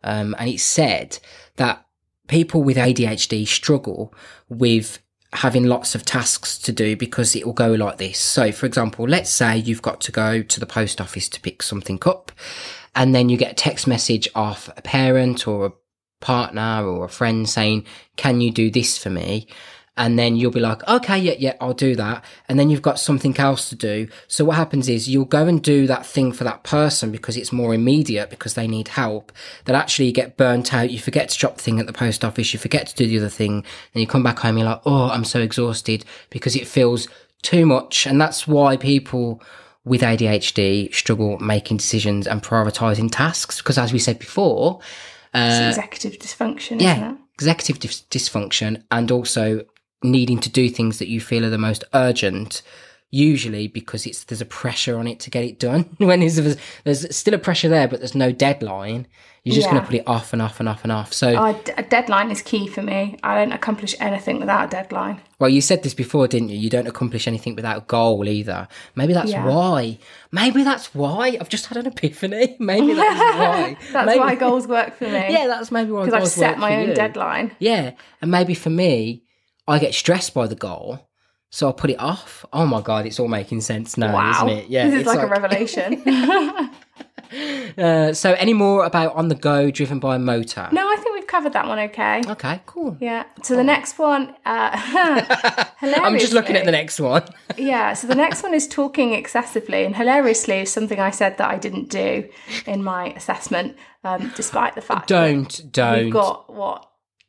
um, 0.04 0.36
and 0.38 0.48
it 0.48 0.60
said 0.60 1.18
that 1.56 1.84
people 2.28 2.62
with 2.62 2.76
ADHD 2.76 3.46
struggle 3.46 4.14
with 4.48 5.00
having 5.34 5.64
lots 5.64 5.94
of 5.94 6.04
tasks 6.04 6.58
to 6.58 6.72
do 6.72 6.96
because 6.96 7.36
it 7.36 7.44
will 7.44 7.52
go 7.52 7.72
like 7.72 7.98
this. 7.98 8.18
So, 8.18 8.52
for 8.52 8.66
example, 8.66 9.06
let's 9.06 9.30
say 9.30 9.58
you've 9.58 9.82
got 9.82 10.00
to 10.02 10.12
go 10.12 10.42
to 10.42 10.60
the 10.60 10.66
post 10.66 11.00
office 11.00 11.28
to 11.30 11.40
pick 11.40 11.62
something 11.62 11.98
up, 12.06 12.32
and 12.94 13.14
then 13.14 13.28
you 13.28 13.36
get 13.36 13.52
a 13.52 13.56
text 13.56 13.86
message 13.86 14.28
off 14.34 14.68
a 14.76 14.82
parent 14.82 15.46
or 15.46 15.66
a 15.66 15.72
partner 16.20 16.86
or 16.86 17.04
a 17.04 17.10
friend 17.10 17.48
saying, 17.48 17.84
Can 18.16 18.40
you 18.40 18.50
do 18.50 18.70
this 18.70 18.96
for 18.96 19.10
me? 19.10 19.48
And 19.98 20.18
then 20.18 20.36
you'll 20.36 20.52
be 20.52 20.60
like, 20.60 20.86
okay, 20.88 21.18
yeah, 21.18 21.34
yeah, 21.38 21.56
I'll 21.60 21.74
do 21.74 21.94
that. 21.96 22.24
And 22.48 22.58
then 22.58 22.70
you've 22.70 22.80
got 22.82 22.98
something 22.98 23.36
else 23.38 23.68
to 23.68 23.74
do. 23.74 24.08
So 24.28 24.44
what 24.44 24.56
happens 24.56 24.88
is 24.88 25.08
you'll 25.08 25.24
go 25.24 25.46
and 25.46 25.62
do 25.62 25.86
that 25.88 26.06
thing 26.06 26.32
for 26.32 26.44
that 26.44 26.62
person 26.62 27.10
because 27.10 27.36
it's 27.36 27.52
more 27.52 27.74
immediate 27.74 28.30
because 28.30 28.54
they 28.54 28.68
need 28.68 28.88
help. 28.88 29.32
That 29.64 29.74
actually 29.74 30.06
you 30.06 30.12
get 30.12 30.36
burnt 30.36 30.72
out. 30.72 30.90
You 30.90 31.00
forget 31.00 31.28
to 31.30 31.38
drop 31.38 31.56
the 31.56 31.62
thing 31.62 31.80
at 31.80 31.86
the 31.86 31.92
post 31.92 32.24
office. 32.24 32.52
You 32.52 32.58
forget 32.60 32.86
to 32.86 32.94
do 32.94 33.06
the 33.08 33.18
other 33.18 33.28
thing. 33.28 33.64
And 33.92 34.00
you 34.00 34.06
come 34.06 34.22
back 34.22 34.38
home, 34.38 34.56
you're 34.56 34.68
like, 34.68 34.82
oh, 34.86 35.10
I'm 35.10 35.24
so 35.24 35.40
exhausted 35.40 36.04
because 36.30 36.54
it 36.56 36.66
feels 36.66 37.08
too 37.42 37.66
much. 37.66 38.06
And 38.06 38.20
that's 38.20 38.46
why 38.48 38.76
people 38.76 39.42
with 39.84 40.02
ADHD 40.02 40.94
struggle 40.94 41.38
making 41.38 41.78
decisions 41.78 42.26
and 42.26 42.42
prioritizing 42.42 43.10
tasks. 43.10 43.58
Because 43.58 43.78
as 43.78 43.92
we 43.92 43.98
said 43.98 44.18
before, 44.18 44.80
It's 45.34 45.60
uh, 45.60 45.68
executive 45.68 46.20
dysfunction, 46.20 46.80
yeah, 46.80 46.96
isn't 46.96 47.10
it? 47.10 47.18
executive 47.34 47.78
dis- 47.80 48.02
dysfunction 48.10 48.82
and 48.90 49.10
also 49.10 49.64
needing 50.02 50.38
to 50.40 50.48
do 50.50 50.68
things 50.68 50.98
that 50.98 51.08
you 51.08 51.20
feel 51.20 51.44
are 51.44 51.50
the 51.50 51.58
most 51.58 51.84
urgent 51.94 52.62
usually 53.10 53.66
because 53.68 54.04
it's 54.06 54.24
there's 54.24 54.42
a 54.42 54.44
pressure 54.46 54.98
on 54.98 55.06
it 55.06 55.18
to 55.20 55.30
get 55.30 55.42
it 55.42 55.58
done 55.58 55.82
when 55.98 56.20
there's, 56.20 56.56
there's 56.84 57.16
still 57.16 57.32
a 57.34 57.38
pressure 57.38 57.68
there 57.68 57.88
but 57.88 58.00
there's 58.00 58.14
no 58.14 58.30
deadline 58.30 59.06
you're 59.44 59.54
just 59.54 59.70
going 59.70 59.80
to 59.80 59.86
put 59.86 59.94
it 59.96 60.06
off 60.06 60.34
and 60.34 60.42
off 60.42 60.60
and 60.60 60.68
off 60.68 60.82
and 60.82 60.92
off 60.92 61.10
so 61.14 61.28
Oh, 61.34 61.58
a 61.78 61.82
deadline 61.82 62.30
is 62.30 62.42
key 62.42 62.66
for 62.66 62.82
me. 62.82 63.16
I 63.22 63.34
don't 63.36 63.52
accomplish 63.52 63.94
anything 63.98 64.40
without 64.40 64.66
a 64.66 64.70
deadline. 64.70 65.22
well 65.38 65.48
you 65.48 65.62
said 65.62 65.82
this 65.82 65.94
before 65.94 66.28
didn't 66.28 66.50
you 66.50 66.58
you 66.58 66.68
don't 66.68 66.86
accomplish 66.86 67.26
anything 67.26 67.54
without 67.54 67.78
a 67.78 67.84
goal 67.86 68.28
either 68.28 68.68
maybe 68.94 69.14
that's 69.14 69.30
Yeah. 69.30 69.46
why 69.46 69.96
maybe 70.30 70.62
that's 70.64 70.94
why 70.94 71.38
i've 71.40 71.48
just 71.48 71.64
had 71.66 71.78
an 71.78 71.86
epiphany 71.86 72.56
maybe 72.60 72.92
that's 72.92 73.18
why 73.38 73.76
That's 73.92 74.06
maybe, 74.06 74.18
why 74.18 74.34
goals 74.34 74.66
work 74.66 74.96
for 74.98 75.04
me. 75.04 75.12
yeah 75.32 75.46
that's 75.46 75.70
maybe 75.72 75.92
why 75.92 76.04
because 76.04 76.22
I've 76.24 76.28
set 76.28 76.50
work 76.50 76.58
my 76.58 76.76
own 76.82 76.88
you. 76.90 76.94
deadline. 76.94 77.56
Yeah, 77.58 77.92
and 78.20 78.30
maybe 78.30 78.52
for 78.52 78.70
me, 78.70 79.22
I 79.68 79.78
get 79.78 79.94
stressed 79.94 80.34
by 80.34 80.46
the 80.46 80.54
goal 80.56 81.08
So 81.50 81.66
I'll 81.66 81.72
put 81.72 81.90
it 81.90 81.98
off. 81.98 82.44
Oh 82.52 82.66
my 82.66 82.80
god, 82.82 83.06
it's 83.06 83.18
all 83.20 83.28
making 83.28 83.60
sense 83.62 83.96
now, 83.96 84.12
Wow. 84.14 84.30
isn't 84.46 84.48
it? 84.58 84.68
Yeah, 84.68 84.84
this 84.84 84.94
is 84.94 85.00
it's 85.00 85.08
like, 85.08 85.20
a 85.20 85.26
revelation. 85.26 86.02
Uh, 87.76 88.12
so 88.14 88.32
any 88.34 88.54
more 88.54 88.86
about 88.86 89.14
on 89.14 89.28
the 89.28 89.34
go 89.34 89.70
driven 89.70 89.98
by 89.98 90.16
a 90.16 90.18
motor? 90.18 90.66
no, 90.72 90.88
I 90.88 90.96
think 90.96 91.14
we've 91.14 91.26
covered 91.26 91.52
that 91.52 91.66
one 91.66 91.78
okay. 91.78 92.22
Okay, 92.26 92.60
cool. 92.64 92.96
Yeah. 93.00 93.24
So 93.42 93.54
the 93.54 93.62
next 93.64 93.98
one, 93.98 94.34
uh, 94.46 94.70
I'm 95.82 96.18
just 96.18 96.32
looking 96.32 96.56
at 96.56 96.64
the 96.64 96.70
next 96.72 96.98
one. 96.98 97.24
Yeah. 97.58 97.92
So 97.92 98.06
the 98.06 98.14
next 98.14 98.42
one 98.42 98.54
is 98.54 98.66
talking 98.66 99.12
excessively, 99.12 99.84
and 99.84 99.94
hilariously 99.94 100.60
is 100.60 100.72
something 100.72 100.98
I 100.98 101.10
said 101.10 101.36
that 101.36 101.50
I 101.50 101.58
didn't 101.58 101.90
do 101.90 102.28
in 102.66 102.82
my 102.82 103.12
assessment, 103.12 103.76
um, 104.04 104.32
despite 104.34 104.74
the 104.74 104.80
fact 104.80 105.08
don't, 105.08 105.70
don't. 105.70 106.04
we've 106.04 106.12
got 106.12 106.50
what 106.52 106.87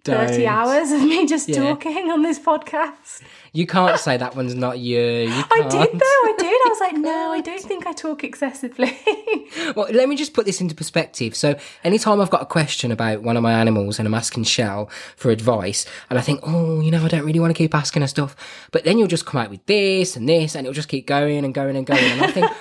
thirty 0.10 0.44
Don't. 0.44 0.48
hours 0.54 0.92
of 0.92 1.02
me 1.02 1.26
just 1.26 1.48
Yeah. 1.50 1.56
talking 1.62 2.10
on 2.12 2.22
this 2.24 2.40
podcast. 2.40 3.22
You 3.52 3.66
can't 3.66 4.00
say 4.00 4.16
that 4.16 4.36
one's 4.36 4.54
not 4.54 4.78
you. 4.78 5.00
you 5.00 5.44
I 5.52 5.62
did 5.64 5.72
though. 5.72 6.22
I 6.30 6.34
did. 6.38 6.46
I 6.48 6.66
was 6.70 6.80
like, 6.80 6.94
no, 6.98 7.32
I 7.32 7.42
don't 7.42 7.62
think 7.62 7.88
I 7.88 7.94
talk 7.94 8.24
excessively. 8.24 8.98
Well, 9.76 9.88
let 9.92 10.08
me 10.08 10.16
just 10.16 10.34
put 10.34 10.46
this 10.46 10.62
into 10.62 10.76
perspective. 10.76 11.36
So, 11.36 11.58
anytime 11.84 12.22
I've 12.22 12.30
got 12.30 12.44
a 12.44 12.46
question 12.46 12.92
about 12.92 13.24
one 13.24 13.36
of 13.36 13.42
my 13.42 13.52
animals 13.54 13.98
and 13.98 14.08
I'm 14.08 14.14
asking 14.14 14.44
Shell 14.44 14.90
for 15.16 15.32
advice, 15.32 15.88
and 16.10 16.20
I 16.20 16.22
think, 16.22 16.42
oh, 16.44 16.82
you 16.82 16.92
know, 16.92 17.04
I 17.04 17.08
don't 17.08 17.24
really 17.26 17.40
want 17.40 17.50
to 17.50 17.58
keep 17.58 17.74
asking 17.74 18.04
her 18.04 18.08
stuff, 18.08 18.36
but 18.72 18.84
then 18.84 19.00
you'll 19.00 19.08
just 19.08 19.26
come 19.26 19.42
out 19.42 19.50
with 19.50 19.66
this 19.66 20.16
and 20.16 20.30
this, 20.30 20.54
and 20.56 20.66
it'll 20.68 20.76
just 20.76 20.88
keep 20.88 21.08
going 21.08 21.44
and 21.44 21.54
going 21.54 21.76
and 21.76 21.86
going. 21.86 22.04
And 22.04 22.22
I 22.22 22.32
think, 22.32 22.52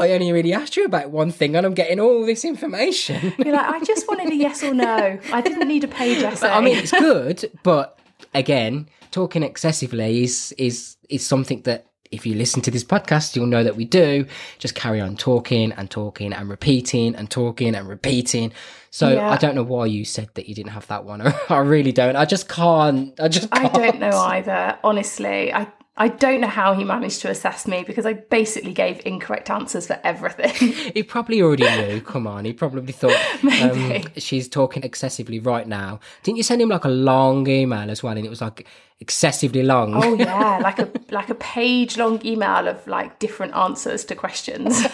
I 0.00 0.12
only 0.12 0.32
really 0.32 0.52
asked 0.52 0.76
you 0.76 0.84
about 0.84 1.10
one 1.10 1.30
thing, 1.30 1.56
and 1.56 1.64
I'm 1.66 1.74
getting 1.74 2.00
all 2.00 2.24
this 2.26 2.44
information. 2.44 3.32
You're 3.38 3.54
like, 3.54 3.66
I 3.66 3.84
just 3.84 4.08
wanted 4.08 4.30
a 4.30 4.34
yes 4.36 4.62
or 4.62 4.74
no. 4.74 5.18
I 5.32 5.40
didn't 5.40 5.66
need 5.68 5.84
a 5.84 5.88
page 5.88 6.22
essay. 6.22 6.48
I 6.48 6.60
mean, 6.60 6.76
it's 6.78 6.90
good, 6.92 7.50
but 7.62 7.98
again, 8.34 8.88
talking 9.10 9.42
excessively 9.42 10.22
is 10.22 10.52
is 10.58 10.96
is 11.08 11.26
something 11.26 11.62
that 11.62 11.86
if 12.10 12.24
you 12.24 12.34
listen 12.34 12.62
to 12.62 12.70
this 12.70 12.84
podcast, 12.84 13.36
you'll 13.36 13.46
know 13.46 13.62
that 13.62 13.76
we 13.76 13.84
do. 13.84 14.24
Just 14.58 14.74
carry 14.74 14.98
on 14.98 15.14
talking 15.16 15.72
and 15.72 15.90
talking 15.90 16.32
and 16.32 16.48
repeating 16.48 17.14
and 17.14 17.30
talking 17.30 17.74
and 17.74 17.86
repeating. 17.86 18.50
So 18.90 19.10
Yeah. 19.12 19.28
I 19.30 19.36
don't 19.36 19.54
know 19.54 19.62
why 19.62 19.84
you 19.86 20.06
said 20.06 20.30
that 20.34 20.48
you 20.48 20.54
didn't 20.54 20.70
have 20.72 20.86
that 20.86 21.04
one. 21.04 21.20
I 21.50 21.58
really 21.58 21.92
don't. 21.92 22.16
I 22.16 22.24
just 22.24 22.48
can't. 22.48 23.18
I 23.20 23.28
just 23.28 23.48
I 23.52 23.68
can't. 23.68 23.74
don't 23.74 24.00
know 24.00 24.16
either. 24.18 24.78
Honestly, 24.82 25.52
I 25.52 25.66
I 26.00 26.06
don't 26.06 26.40
know 26.40 26.48
how 26.48 26.74
he 26.74 26.84
managed 26.84 27.20
to 27.22 27.30
assess 27.30 27.66
me 27.66 27.82
because 27.82 28.06
I 28.06 28.12
basically 28.12 28.72
gave 28.72 29.04
incorrect 29.04 29.50
answers 29.50 29.88
for 29.88 29.98
everything. 30.04 30.48
He 30.98 31.02
probably 31.02 31.42
already 31.42 31.64
knew. 31.64 32.00
Come 32.00 32.26
on, 32.26 32.44
he 32.44 32.52
probably 32.52 32.92
thought 32.92 33.18
um, 33.62 34.04
she's 34.16 34.48
talking 34.48 34.82
excessively 34.82 35.38
right 35.38 35.66
now. 35.66 36.00
Didn't 36.22 36.38
you 36.38 36.42
send 36.42 36.62
him 36.62 36.68
like 36.68 36.84
a 36.84 36.88
long 36.88 37.48
email 37.48 37.90
as 37.90 38.02
well? 38.02 38.16
And 38.16 38.24
it 38.24 38.28
was 38.28 38.40
like 38.40 38.66
excessively 39.00 39.62
long. 39.62 39.94
oh 40.02 40.14
yeah, 40.18 40.58
like 40.58 40.78
a 40.78 40.88
like 41.10 41.30
a 41.30 41.34
page 41.34 41.96
long 41.96 42.24
email 42.24 42.68
of 42.68 42.84
like 42.86 43.18
different 43.18 43.54
answers 43.54 44.04
to 44.06 44.14
questions. 44.14 44.86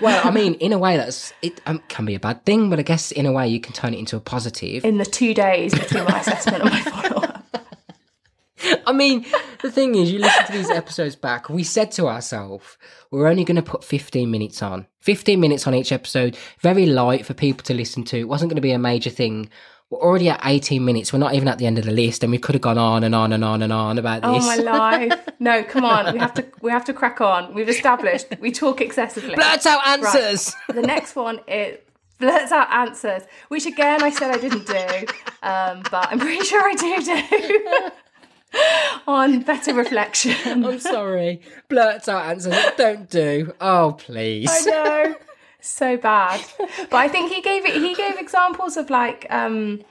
Well, 0.00 0.20
I 0.24 0.30
mean, 0.30 0.54
in 0.54 0.72
a 0.72 0.78
way, 0.78 0.96
that's 0.96 1.32
it 1.42 1.60
um, 1.66 1.82
can 1.88 2.04
be 2.04 2.14
a 2.14 2.20
bad 2.20 2.44
thing, 2.44 2.70
but 2.70 2.78
I 2.78 2.82
guess 2.82 3.10
in 3.10 3.26
a 3.26 3.32
way 3.32 3.48
you 3.48 3.60
can 3.60 3.72
turn 3.72 3.94
it 3.94 3.98
into 3.98 4.16
a 4.16 4.20
positive. 4.20 4.84
in 4.84 4.98
the 4.98 5.04
two 5.04 5.34
days 5.34 5.74
between 5.74 6.04
my 6.04 6.20
assessment 6.20 6.62
and 6.62 6.70
my 6.70 6.80
up. 7.17 7.17
I 8.86 8.92
mean, 8.92 9.26
the 9.62 9.70
thing 9.70 9.94
is, 9.94 10.12
you 10.12 10.18
listen 10.18 10.46
to 10.46 10.52
these 10.52 10.70
episodes 10.70 11.16
back. 11.16 11.48
We 11.48 11.62
said 11.62 11.90
to 11.92 12.06
ourselves, 12.06 12.76
we're 13.10 13.26
only 13.26 13.44
going 13.44 13.56
to 13.56 13.62
put 13.62 13.84
15 13.84 14.30
minutes 14.30 14.62
on, 14.62 14.86
15 15.00 15.38
minutes 15.40 15.66
on 15.66 15.74
each 15.74 15.92
episode, 15.92 16.36
very 16.60 16.86
light 16.86 17.26
for 17.26 17.34
people 17.34 17.64
to 17.64 17.74
listen 17.74 18.04
to. 18.04 18.18
It 18.18 18.28
wasn't 18.28 18.50
going 18.50 18.56
to 18.56 18.62
be 18.62 18.72
a 18.72 18.78
major 18.78 19.10
thing. 19.10 19.50
We're 19.90 20.00
already 20.00 20.28
at 20.28 20.40
18 20.44 20.84
minutes. 20.84 21.12
We're 21.12 21.18
not 21.18 21.34
even 21.34 21.48
at 21.48 21.58
the 21.58 21.66
end 21.66 21.78
of 21.78 21.84
the 21.84 21.92
list, 21.92 22.22
and 22.22 22.30
we 22.30 22.38
could 22.38 22.54
have 22.54 22.62
gone 22.62 22.76
on 22.76 23.04
and 23.04 23.14
on 23.14 23.32
and 23.32 23.42
on 23.42 23.62
and 23.62 23.72
on 23.72 23.98
about 23.98 24.22
this. 24.22 24.44
Oh 24.44 24.46
my 24.46 24.56
life! 24.56 25.28
No, 25.40 25.62
come 25.62 25.84
on, 25.84 26.12
we 26.12 26.18
have 26.18 26.34
to 26.34 26.44
we 26.60 26.70
have 26.70 26.84
to 26.86 26.92
crack 26.92 27.20
on. 27.22 27.54
We've 27.54 27.68
established 27.68 28.26
we 28.40 28.50
talk 28.52 28.82
excessively. 28.82 29.34
Blurt 29.34 29.64
out 29.64 29.86
answers. 29.86 30.54
The 30.68 30.82
next 30.82 31.16
one 31.16 31.40
is 31.48 31.78
blurts 32.18 32.52
out 32.52 32.70
answers, 32.72 33.22
which 33.48 33.66
again 33.66 34.02
I 34.02 34.10
said 34.10 34.30
I 34.30 34.38
didn't 34.38 34.66
do, 34.66 35.06
um, 35.42 35.82
but 35.90 36.08
I'm 36.10 36.18
pretty 36.18 36.44
sure 36.44 36.60
I 36.62 36.74
do 36.74 37.02
do. 37.02 37.90
On 39.06 39.40
better 39.42 39.72
reflection, 39.74 40.34
I'm 40.64 40.78
sorry. 40.80 41.40
Blurts 41.68 42.08
out 42.08 42.26
answers. 42.26 42.54
Don't 42.76 43.08
do. 43.08 43.54
Oh, 43.60 43.96
please. 43.98 44.50
I 44.50 44.70
know 44.70 45.14
so 45.60 45.96
bad, 45.96 46.44
but 46.90 46.94
I 46.94 47.08
think 47.08 47.32
he 47.32 47.40
gave 47.40 47.64
it. 47.64 47.74
He 47.74 47.94
gave 47.94 48.18
examples 48.18 48.76
of 48.76 48.90
like 48.90 49.26
um, 49.30 49.82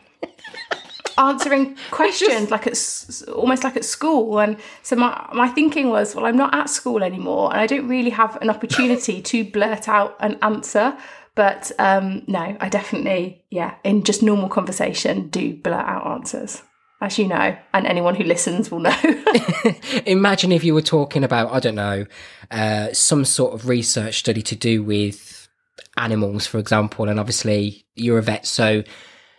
answering 1.18 1.76
questions, 1.92 2.52
like 2.52 2.68
at 2.68 2.74
s- 2.74 3.24
almost 3.24 3.64
like 3.64 3.76
at 3.76 3.86
school. 3.86 4.40
And 4.40 4.58
so 4.84 4.96
my 4.96 5.30
my 5.34 5.48
thinking 5.48 5.90
was, 5.90 6.16
well, 6.16 6.26
I'm 6.26 6.38
not 6.38 6.54
at 6.54 6.70
school 6.70 7.04
anymore, 7.04 7.52
and 7.52 7.60
I 7.60 7.68
don't 7.68 7.88
really 7.88 8.12
have 8.12 8.38
an 8.42 8.50
opportunity 8.50 9.22
to 9.22 9.44
blurt 9.46 9.88
out 9.88 10.16
an 10.20 10.38
answer. 10.42 10.96
But 11.36 11.72
um, 11.78 12.24
no, 12.26 12.58
I 12.60 12.68
definitely, 12.68 13.44
yeah, 13.52 13.76
in 13.84 14.02
just 14.04 14.24
normal 14.24 14.50
conversation, 14.50 15.28
do 15.30 15.54
blurt 15.56 15.86
out 15.86 16.08
answers, 16.08 16.64
as 17.00 17.20
you 17.20 17.28
know, 17.28 17.56
and 17.74 17.86
anyone 17.86 18.16
who 18.16 18.24
listens 18.24 18.72
will 18.72 18.80
know. 18.80 18.98
Imagine 20.06 20.52
if 20.52 20.64
you 20.64 20.74
were 20.74 20.82
talking 20.82 21.24
about, 21.24 21.52
I 21.52 21.60
don't 21.60 21.76
know, 21.76 22.06
uh, 22.50 22.92
some 22.94 23.24
sort 23.24 23.54
of 23.54 23.68
research 23.68 24.20
study 24.20 24.42
to 24.44 24.56
do 24.56 24.84
with 24.84 25.48
animals, 25.96 26.48
for 26.48 26.58
example, 26.58 27.08
and 27.08 27.20
obviously 27.20 27.86
you're 27.96 28.18
a 28.18 28.24
vet, 28.24 28.46
so 28.46 28.84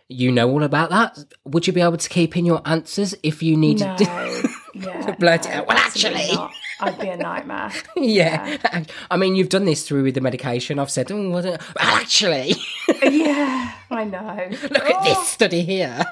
you 0.08 0.30
know 0.30 0.48
all 0.50 0.62
about 0.62 0.90
that. 0.90 1.18
Would 1.44 1.66
you 1.66 1.72
be 1.72 1.80
able 1.80 1.96
to 1.96 2.08
keep 2.08 2.36
in 2.36 2.46
your 2.46 2.62
answers 2.64 3.14
if 3.22 3.42
you 3.42 3.56
needed 3.56 3.86
no, 3.86 3.96
to? 3.96 4.48
yeah, 4.74 5.10
blurt 5.18 5.46
it 5.46 5.52
out. 5.52 5.66
Well, 5.66 5.78
actually. 5.78 6.32
not. 6.32 6.52
I'd 6.80 6.98
be 7.00 7.08
a 7.08 7.16
nightmare. 7.16 7.72
yeah. 7.96 8.84
I 9.10 9.16
mean, 9.16 9.34
you've 9.34 9.48
done 9.48 9.64
this 9.64 9.82
through 9.82 10.04
with 10.04 10.14
the 10.14 10.20
medication. 10.20 10.78
I've 10.78 10.92
said, 10.92 11.10
oh? 11.10 11.30
Well, 11.30 11.58
actually, 11.76 12.54
yeah, 13.02 13.72
I 13.90 14.04
know. 14.04 14.48
look 14.48 14.88
at 14.88 15.02
this 15.02 15.26
study 15.26 15.62
here. 15.62 16.04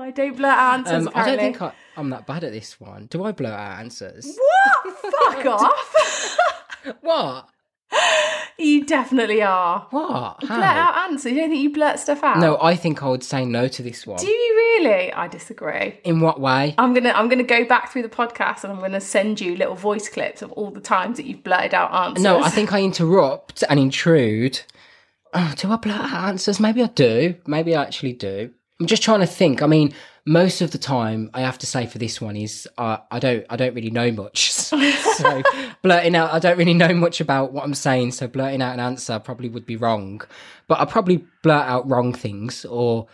I 0.00 0.10
don't 0.10 0.36
blurt 0.36 0.56
out 0.56 0.74
answers. 0.88 1.06
Um, 1.06 1.12
I 1.14 1.26
don't 1.26 1.38
think 1.38 1.60
I, 1.62 1.72
I'm 1.96 2.10
that 2.10 2.26
bad 2.26 2.42
at 2.44 2.52
this 2.52 2.80
one. 2.80 3.06
Do 3.06 3.24
I 3.24 3.32
blurt 3.32 3.52
out 3.52 3.80
answers? 3.80 4.26
What? 4.26 4.96
Fuck 5.34 5.46
off! 5.46 6.36
What? 7.02 7.46
you 8.58 8.86
definitely 8.86 9.42
are. 9.42 9.86
What? 9.90 10.42
How? 10.44 10.56
Blurt 10.56 10.62
out 10.62 11.10
answers. 11.10 11.32
You 11.32 11.40
don't 11.40 11.50
think 11.50 11.62
you 11.62 11.70
blurt 11.70 11.98
stuff 11.98 12.24
out? 12.24 12.38
No, 12.38 12.56
I 12.62 12.74
think 12.74 13.02
I 13.02 13.08
would 13.08 13.22
say 13.22 13.44
no 13.44 13.68
to 13.68 13.82
this 13.82 14.06
one. 14.06 14.18
Do 14.18 14.26
you 14.26 14.54
really? 14.56 15.12
I 15.12 15.28
disagree. 15.28 16.00
In 16.04 16.20
what 16.20 16.40
way? 16.40 16.74
I'm 16.78 16.94
gonna 16.94 17.10
I'm 17.10 17.28
gonna 17.28 17.42
go 17.42 17.66
back 17.66 17.92
through 17.92 18.02
the 18.02 18.08
podcast 18.08 18.64
and 18.64 18.72
I'm 18.72 18.80
gonna 18.80 19.00
send 19.00 19.42
you 19.42 19.56
little 19.56 19.74
voice 19.74 20.08
clips 20.08 20.40
of 20.40 20.50
all 20.52 20.70
the 20.70 20.80
times 20.80 21.18
that 21.18 21.26
you've 21.26 21.44
blurted 21.44 21.74
out 21.74 21.92
answers. 21.92 22.24
No, 22.24 22.40
I 22.40 22.48
think 22.48 22.72
I 22.72 22.80
interrupt 22.82 23.62
and 23.68 23.78
intrude. 23.78 24.60
Oh, 25.34 25.52
do 25.58 25.70
I 25.70 25.76
blurt 25.76 26.00
out 26.00 26.28
answers? 26.30 26.58
Maybe 26.58 26.82
I 26.82 26.86
do. 26.86 27.34
Maybe 27.46 27.76
I 27.76 27.82
actually 27.82 28.14
do. 28.14 28.52
I'm 28.80 28.86
just 28.86 29.02
trying 29.02 29.20
to 29.20 29.26
think. 29.26 29.62
I 29.62 29.66
mean, 29.66 29.94
most 30.24 30.62
of 30.62 30.70
the 30.70 30.78
time, 30.78 31.30
I 31.34 31.42
have 31.42 31.58
to 31.58 31.66
say 31.66 31.86
for 31.86 31.98
this 31.98 32.20
one 32.20 32.34
is 32.34 32.68
uh, 32.78 32.98
I 33.10 33.18
don't 33.18 33.44
I 33.50 33.56
don't 33.56 33.74
really 33.74 33.90
know 33.90 34.10
much. 34.10 34.50
so 34.52 35.42
blurting 35.82 36.16
out, 36.16 36.32
I 36.32 36.38
don't 36.38 36.58
really 36.58 36.74
know 36.74 36.94
much 36.94 37.20
about 37.20 37.52
what 37.52 37.64
I'm 37.64 37.74
saying. 37.74 38.12
So 38.12 38.26
blurting 38.26 38.62
out 38.62 38.72
an 38.72 38.80
answer 38.80 39.18
probably 39.18 39.48
would 39.48 39.66
be 39.66 39.76
wrong. 39.76 40.22
But 40.66 40.80
I 40.80 40.86
probably 40.86 41.24
blurt 41.42 41.66
out 41.66 41.88
wrong 41.88 42.12
things 42.12 42.64
or 42.64 43.06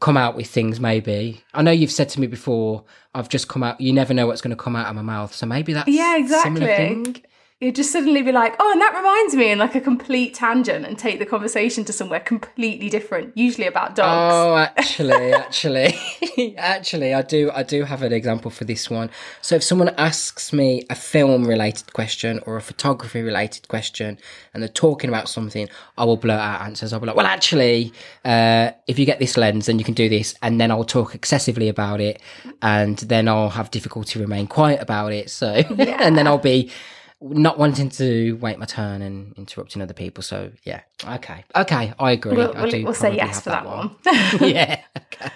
come 0.00 0.16
out 0.16 0.36
with 0.36 0.48
things. 0.48 0.78
Maybe 0.78 1.42
I 1.52 1.62
know 1.62 1.72
you've 1.72 1.90
said 1.90 2.08
to 2.10 2.20
me 2.20 2.26
before. 2.26 2.84
I've 3.14 3.28
just 3.28 3.48
come 3.48 3.62
out. 3.62 3.80
You 3.80 3.92
never 3.92 4.14
know 4.14 4.26
what's 4.28 4.40
going 4.40 4.56
to 4.56 4.62
come 4.62 4.76
out 4.76 4.86
of 4.86 4.94
my 4.94 5.02
mouth. 5.02 5.34
So 5.34 5.46
maybe 5.46 5.72
that's 5.72 5.88
Yeah, 5.88 6.16
exactly. 6.16 7.24
You'd 7.60 7.74
just 7.74 7.90
suddenly 7.90 8.22
be 8.22 8.30
like, 8.30 8.54
oh, 8.60 8.70
and 8.70 8.80
that 8.80 8.94
reminds 8.96 9.34
me, 9.34 9.50
in 9.50 9.58
like 9.58 9.74
a 9.74 9.80
complete 9.80 10.32
tangent, 10.32 10.86
and 10.86 10.96
take 10.96 11.18
the 11.18 11.26
conversation 11.26 11.84
to 11.86 11.92
somewhere 11.92 12.20
completely 12.20 12.88
different, 12.88 13.36
usually 13.36 13.66
about 13.66 13.96
dogs. 13.96 14.32
Oh, 14.32 14.56
actually, 14.76 15.32
actually, 15.32 16.56
actually, 16.56 17.14
I 17.14 17.22
do, 17.22 17.50
I 17.52 17.64
do 17.64 17.82
have 17.82 18.02
an 18.02 18.12
example 18.12 18.52
for 18.52 18.64
this 18.64 18.88
one. 18.88 19.10
So, 19.40 19.56
if 19.56 19.64
someone 19.64 19.88
asks 19.98 20.52
me 20.52 20.84
a 20.88 20.94
film-related 20.94 21.92
question 21.94 22.38
or 22.46 22.56
a 22.56 22.62
photography-related 22.62 23.66
question, 23.66 24.18
and 24.54 24.62
they're 24.62 24.68
talking 24.68 25.10
about 25.10 25.28
something, 25.28 25.68
I 25.96 26.04
will 26.04 26.16
blurt 26.16 26.38
out 26.38 26.60
answers. 26.60 26.92
I'll 26.92 27.00
be 27.00 27.06
like, 27.08 27.16
"Well, 27.16 27.26
actually, 27.26 27.92
uh, 28.24 28.70
if 28.86 29.00
you 29.00 29.04
get 29.04 29.18
this 29.18 29.36
lens, 29.36 29.66
then 29.66 29.80
you 29.80 29.84
can 29.84 29.94
do 29.94 30.08
this," 30.08 30.32
and 30.42 30.60
then 30.60 30.70
I'll 30.70 30.84
talk 30.84 31.12
excessively 31.12 31.68
about 31.68 32.00
it, 32.00 32.22
and 32.62 32.98
then 32.98 33.26
I'll 33.26 33.50
have 33.50 33.72
difficulty 33.72 34.20
remain 34.20 34.46
quiet 34.46 34.80
about 34.80 35.12
it. 35.12 35.28
So, 35.28 35.48
and 35.78 36.16
then 36.16 36.28
I'll 36.28 36.38
be 36.38 36.70
not 37.20 37.58
wanting 37.58 37.88
to 37.90 38.34
wait 38.40 38.58
my 38.58 38.66
turn 38.66 39.02
and 39.02 39.34
interrupting 39.36 39.82
other 39.82 39.94
people. 39.94 40.22
So, 40.22 40.52
yeah, 40.64 40.82
okay, 41.04 41.44
okay, 41.56 41.92
I 41.98 42.12
agree. 42.12 42.36
We'll, 42.36 42.56
I 42.56 42.62
we'll, 42.64 42.84
we'll 42.84 42.94
say 42.94 43.14
yes 43.16 43.40
for 43.40 43.50
that 43.50 43.66
one. 43.66 43.90
yeah. 44.40 44.80
Okay. 44.96 45.30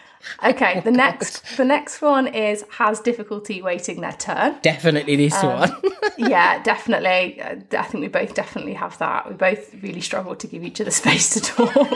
okay, 0.45 0.81
the 0.81 0.93
next 0.93 1.57
the 1.57 1.65
next 1.65 2.01
one 2.01 2.29
is 2.29 2.65
has 2.71 3.01
difficulty 3.01 3.61
waiting 3.63 4.01
their 4.01 4.13
turn. 4.13 4.57
Definitely 4.63 5.17
this 5.17 5.35
Um, 5.43 5.59
one. 5.59 5.83
yeah, 6.19 6.63
definitely. 6.63 7.41
Uh, 7.41 7.57
I 7.77 7.83
think 7.83 8.03
we 8.03 8.09
both 8.09 8.35
definitely 8.35 8.75
have 8.75 8.97
that. 8.99 9.29
We 9.29 9.35
both 9.35 9.75
really 9.83 10.01
struggle 10.01 10.37
to 10.37 10.47
give 10.47 10.63
each 10.63 10.81
other 10.81 10.93
space 10.93 11.31
to 11.31 11.41
talk. 11.41 11.89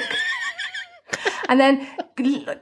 and 1.49 1.61
then, 1.61 1.87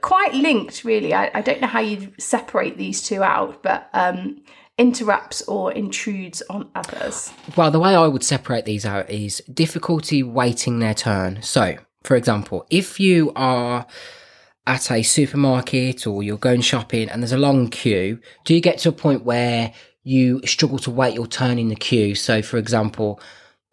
quite 0.01 0.33
linked, 0.35 0.83
really. 0.83 1.13
I, 1.15 1.31
I 1.33 1.41
don't 1.41 1.61
know 1.61 1.67
how 1.67 1.79
you 1.79 2.13
separate 2.19 2.77
these 2.77 3.01
two 3.01 3.23
out, 3.23 3.63
but 3.63 3.89
um, 3.93 4.43
interrupts 4.77 5.41
or 5.43 5.71
intrudes 5.71 6.41
on 6.49 6.69
others? 6.75 7.31
Well, 7.55 7.71
the 7.71 7.79
way 7.79 7.95
I 7.95 8.07
would 8.07 8.23
separate 8.23 8.65
these 8.65 8.85
out 8.85 9.09
is 9.09 9.41
difficulty 9.51 10.23
waiting 10.23 10.79
their 10.79 10.93
turn. 10.93 11.41
So, 11.41 11.77
for 12.03 12.15
example, 12.15 12.65
if 12.69 12.99
you 12.99 13.31
are 13.35 13.85
at 14.67 14.91
a 14.91 15.03
supermarket 15.03 16.07
or 16.07 16.23
you're 16.23 16.37
going 16.37 16.61
shopping 16.61 17.09
and 17.09 17.21
there's 17.21 17.31
a 17.31 17.37
long 17.37 17.69
queue, 17.69 18.19
do 18.43 18.53
you 18.53 18.61
get 18.61 18.79
to 18.79 18.89
a 18.89 18.93
point 18.93 19.23
where 19.23 19.73
you 20.03 20.41
struggle 20.45 20.79
to 20.79 20.91
wait 20.91 21.15
your 21.15 21.27
turn 21.27 21.57
in 21.57 21.69
the 21.69 21.75
queue? 21.75 22.15
So, 22.15 22.41
for 22.41 22.57
example, 22.57 23.19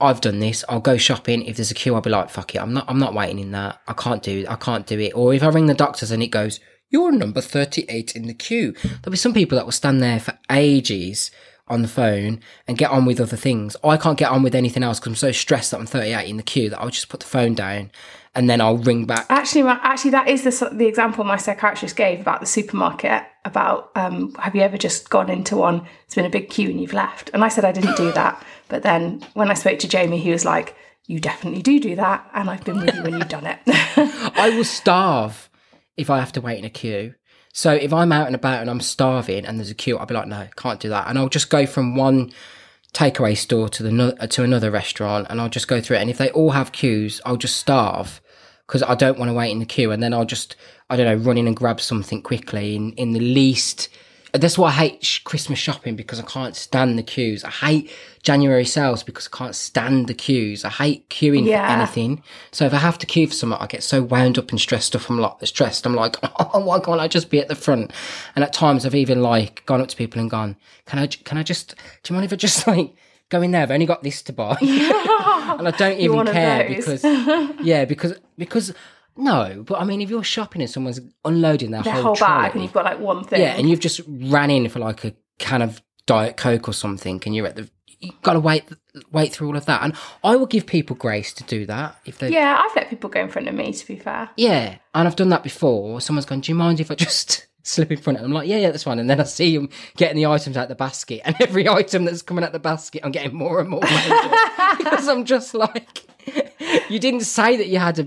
I've 0.01 0.21
done 0.21 0.41
this. 0.41 0.65
I'll 0.69 0.81
go 0.81 0.97
shopping. 0.97 1.45
If 1.45 1.57
there's 1.57 1.71
a 1.71 1.75
queue, 1.75 1.95
I'll 1.95 2.01
be 2.01 2.11
like, 2.11 2.29
"Fuck 2.29 2.57
it, 2.57 2.59
I'm 2.59 2.73
not. 2.73 2.87
I'm 2.89 2.99
not 2.99 3.15
waiting 3.15 3.39
in 3.39 3.53
that. 3.53 3.81
I 3.87 3.93
can't 3.93 4.21
do. 4.21 4.45
I 4.49 4.57
can't 4.57 4.85
do 4.85 4.99
it." 4.99 5.13
Or 5.15 5.33
if 5.33 5.45
I 5.45 5.49
ring 5.49 5.67
the 5.67 5.75
doctors 5.75 6.11
and 6.11 6.23
it 6.23 6.29
goes, 6.29 6.59
"You're 6.93 7.11
number 7.11 7.41
thirty-eight 7.41 8.15
in 8.15 8.29
the 8.29 8.35
queue," 8.35 8.73
there'll 8.73 9.11
be 9.11 9.17
some 9.17 9.35
people 9.35 9.57
that 9.57 9.65
will 9.65 9.73
stand 9.73 10.01
there 10.01 10.21
for 10.21 10.39
ages 10.51 11.33
on 11.69 11.83
the 11.83 11.89
phone 11.89 12.41
and 12.69 12.77
get 12.77 12.91
on 12.91 13.07
with 13.07 13.21
other 13.21 13.37
things. 13.37 13.77
I 13.83 13.97
can't 13.97 14.19
get 14.19 14.31
on 14.31 14.43
with 14.43 14.55
anything 14.55 14.83
else 14.83 15.01
because 15.01 15.13
I'm 15.13 15.17
so 15.17 15.33
stressed 15.33 15.71
that 15.71 15.81
I'm 15.81 15.87
38 15.87 16.29
in 16.29 16.37
the 16.37 16.43
queue 16.43 16.69
that 16.71 16.81
I'll 16.81 16.91
just 16.91 17.09
put 17.09 17.21
the 17.21 17.27
phone 17.27 17.55
down 17.55 17.91
and 18.35 18.49
then 18.49 18.61
I'll 18.61 18.79
ring 18.79 19.05
back. 19.05 19.27
Actually, 19.29 19.63
my, 19.63 19.79
actually, 19.83 20.13
that 20.13 20.29
is 20.29 20.45
the 20.45 20.71
the 20.73 20.87
example 20.87 21.25
my 21.25 21.37
psychiatrist 21.37 21.97
gave 21.97 22.21
about 22.21 22.41
the 22.41 22.47
supermarket. 22.47 23.25
About 23.45 23.91
um, 23.97 24.35
have 24.35 24.55
you 24.55 24.63
ever 24.63 24.79
just 24.79 25.11
gone 25.11 25.29
into 25.29 25.57
one? 25.57 25.87
It's 26.05 26.15
been 26.15 26.25
a 26.25 26.31
big 26.31 26.49
queue 26.49 26.71
and 26.71 26.81
you've 26.81 26.93
left. 26.93 27.31
And 27.35 27.45
I 27.45 27.49
said 27.49 27.65
I 27.65 27.73
didn't 27.73 27.97
do 27.97 28.13
that. 28.21 28.43
But 28.69 28.83
then 28.83 29.25
when 29.35 29.51
I 29.51 29.55
spoke 29.55 29.79
to 29.81 29.89
Jamie, 29.89 30.19
he 30.19 30.31
was 30.31 30.45
like, 30.45 30.77
"You 31.07 31.21
definitely 31.21 31.63
do 31.63 31.81
do 31.81 31.97
that, 31.97 32.29
and 32.35 32.49
I've 32.49 32.65
been 32.65 32.81
with 32.81 32.95
you 32.95 33.03
when 33.03 33.15
you've 33.15 33.29
done 33.29 33.47
it." 33.47 33.59
I 33.67 34.53
will 34.57 34.65
starve 34.65 35.51
if 35.97 36.11
I 36.11 36.19
have 36.19 36.33
to 36.33 36.41
wait 36.41 36.59
in 36.59 36.65
a 36.65 36.71
queue. 36.71 37.15
So 37.53 37.73
if 37.73 37.93
I'm 37.93 38.13
out 38.13 38.27
and 38.27 38.35
about 38.35 38.61
and 38.61 38.71
I'm 38.71 38.81
starving 38.81 39.45
and 39.45 39.59
there's 39.59 39.71
a 39.71 39.75
queue, 39.75 39.99
I'll 39.99 40.07
be 40.07 40.15
like, 40.15 40.27
no, 40.27 40.49
can't 40.57 40.81
do 40.81 40.89
that. 40.89 41.09
And 41.09 41.19
I'll 41.19 41.29
just 41.29 41.51
go 41.51 41.67
from 41.67 41.97
one 41.97 42.33
takeaway 42.95 43.37
store 43.37 43.69
to 43.71 43.83
the 43.83 43.93
no- 43.93 44.15
uh, 44.19 44.27
to 44.29 44.43
another 44.43 44.71
restaurant 44.71 45.27
and 45.29 45.41
I'll 45.41 45.49
just 45.49 45.69
go 45.69 45.81
through 45.81 45.99
it. 45.99 46.01
And 46.01 46.11
if 46.11 46.19
they 46.19 46.31
all 46.31 46.51
have 46.51 46.73
queues, 46.73 47.21
I'll 47.27 47.37
just 47.37 47.57
starve 47.57 48.21
because 48.67 48.83
I 48.83 48.95
don't 48.95 49.19
want 49.19 49.29
to 49.29 49.35
wait 49.35 49.51
in 49.51 49.59
the 49.59 49.67
queue. 49.67 49.91
And 49.93 50.03
then 50.03 50.15
I'll 50.15 50.25
just, 50.25 50.57
I 50.89 50.97
don't 50.97 51.07
know, 51.07 51.25
run 51.25 51.37
in 51.37 51.47
and 51.47 51.57
grab 51.57 51.81
something 51.81 52.23
quickly 52.23 52.75
in, 52.75 52.93
in 52.93 53.13
the 53.13 53.21
least. 53.21 53.91
That's 54.33 54.57
why 54.57 54.69
I 54.69 54.73
hate 54.73 55.05
sh- 55.05 55.19
Christmas 55.19 55.59
shopping 55.59 55.95
because 55.95 56.19
I 56.19 56.23
can't 56.23 56.57
stand 56.57 56.99
the 56.99 57.03
queues. 57.03 57.45
I 57.45 57.51
hate 57.51 57.91
January 58.23 58.65
sales 58.65 59.03
because 59.03 59.29
I 59.31 59.37
can't 59.37 59.55
stand 59.55 60.07
the 60.09 60.15
queues. 60.15 60.65
I 60.65 60.71
hate 60.71 61.09
queuing 61.11 61.45
Yeah. 61.47 61.67
for 61.67 61.73
anything. 61.83 62.23
So 62.51 62.65
if 62.65 62.73
I 62.73 62.79
have 62.79 62.97
to 63.01 63.07
queue 63.07 63.27
for 63.27 63.35
something, 63.35 63.59
I 63.61 63.67
get 63.67 63.83
so 63.83 64.03
wound 64.03 64.39
up 64.39 64.51
and 64.51 64.59
stressed 64.59 64.97
up. 64.97 65.11
I'm 65.11 65.19
like 65.19 65.35
stressed. 65.45 65.85
I'm 65.85 65.95
like, 65.95 66.17
oh, 66.23 66.65
why 66.65 66.81
can't 66.81 66.99
I 67.01 67.09
just 67.09 67.29
be 67.29 67.41
at 67.41 67.49
the 67.49 67.55
front? 67.55 67.93
And 68.35 68.43
at 68.43 68.55
times 68.55 68.87
I've 68.87 68.95
even 68.95 69.21
like 69.23 69.67
gone 69.67 69.83
up 69.83 69.89
to 69.89 69.97
people 69.97 70.19
and 70.19 70.31
gone, 70.31 70.57
can 70.87 70.99
I, 70.99 71.09
can 71.09 71.37
I 71.37 71.43
just, 71.43 71.75
do 72.03 72.13
you 72.13 72.15
mind 72.15 72.25
if 72.25 72.33
I 72.33 72.37
just 72.37 72.67
like 72.67 72.95
go 73.29 73.43
in 73.43 73.51
there? 73.51 73.63
I've 73.63 73.71
only 73.71 73.85
got 73.87 74.03
this 74.03 74.23
to 74.23 74.33
buy. 74.33 74.57
and 74.63 75.69
I 75.69 75.75
don't 75.77 75.99
even 76.01 76.27
care 76.27 76.69
because, 76.69 77.05
yeah, 77.63 77.85
because, 77.85 78.15
because, 78.39 78.73
no, 79.17 79.63
but 79.67 79.81
I 79.81 79.85
mean, 79.85 80.01
if 80.01 80.11
you're 80.11 80.25
shopping 80.25 80.63
and 80.63 80.71
someone's 80.71 81.01
unloading 81.25 81.71
their, 81.71 81.83
Their 81.83 81.93
whole, 81.95 82.03
whole 82.03 82.17
trolley, 82.17 82.43
bag, 82.43 82.53
and 82.55 82.63
you've 82.63 82.73
got 82.73 82.85
like 82.85 82.99
one 82.99 83.25
thing. 83.25 83.41
yeah, 83.41 83.55
and 83.57 83.69
you've 83.69 83.81
just 83.81 84.01
ran 84.07 84.51
in 84.51 84.69
for 84.69 84.79
like 84.79 85.05
a 85.05 85.15
can 85.39 85.63
of 85.63 85.83
Diet 86.07 86.37
Coke 86.37 86.69
or 86.69 86.73
something, 86.73 87.23
and 87.27 87.35
you're 87.35 87.47
at 87.47 87.57
the, 87.57 87.71
you've 88.01 88.21
got 88.23 88.33
to 88.33 88.41
wait, 88.41 88.65
wait 89.13 89.33
through 89.33 89.49
all 89.49 89.57
of 89.57 89.67
that. 89.67 89.83
And 89.83 89.95
I 90.25 90.35
will 90.37 90.47
give 90.47 90.67
people 90.67 90.97
grace 90.97 91.33
to 91.35 91.45
do 91.45 91.67
that 91.67 91.97
if 92.05 92.19
they, 92.19 92.31
yeah, 92.31 92.61
I've 92.61 92.75
let 92.75 92.91
people 92.91 93.09
go 93.11 93.21
in 93.21 93.29
front 93.29 93.49
of 93.49 93.55
me. 93.55 93.73
To 93.73 93.87
be 93.87 93.97
fair, 93.97 94.31
yeah, 94.37 94.77
and 94.95 95.07
I've 95.07 95.17
done 95.17 95.29
that 95.29 95.43
before. 95.43 96.01
Someone's 96.01 96.27
gone, 96.27 96.41
"Do 96.41 96.51
you 96.51 96.57
mind 96.57 96.81
if 96.81 96.91
I 96.91 96.95
just 96.95 97.47
slip 97.63 97.93
in 97.93 97.99
front?" 97.99 98.17
of 98.19 98.23
them? 98.23 98.33
I'm 98.33 98.35
like, 98.35 98.49
"Yeah, 98.49 98.57
yeah, 98.59 98.71
that's 98.71 98.83
fine." 98.85 98.99
And 98.99 99.09
then 99.09 99.21
I 99.21 99.25
see 99.25 99.57
them 99.57 99.69
getting 99.97 100.17
the 100.17 100.27
items 100.27 100.57
out 100.57 100.69
the 100.69 100.75
basket, 100.75 101.21
and 101.25 101.37
every 101.41 101.69
item 101.69 102.05
that's 102.05 102.23
coming 102.23 102.45
out 102.45 102.53
the 102.53 102.59
basket, 102.59 103.03
I'm 103.05 103.13
getting 103.13 103.35
more 103.35 103.61
and 103.61 103.69
more 103.69 103.81
because 104.79 105.07
I'm 105.09 105.25
just 105.25 105.55
like, 105.55 106.05
"You 106.89 106.99
didn't 106.99 107.21
say 107.23 107.57
that 107.57 107.69
you 107.69 107.79
had 107.79 107.99
a." 107.99 108.07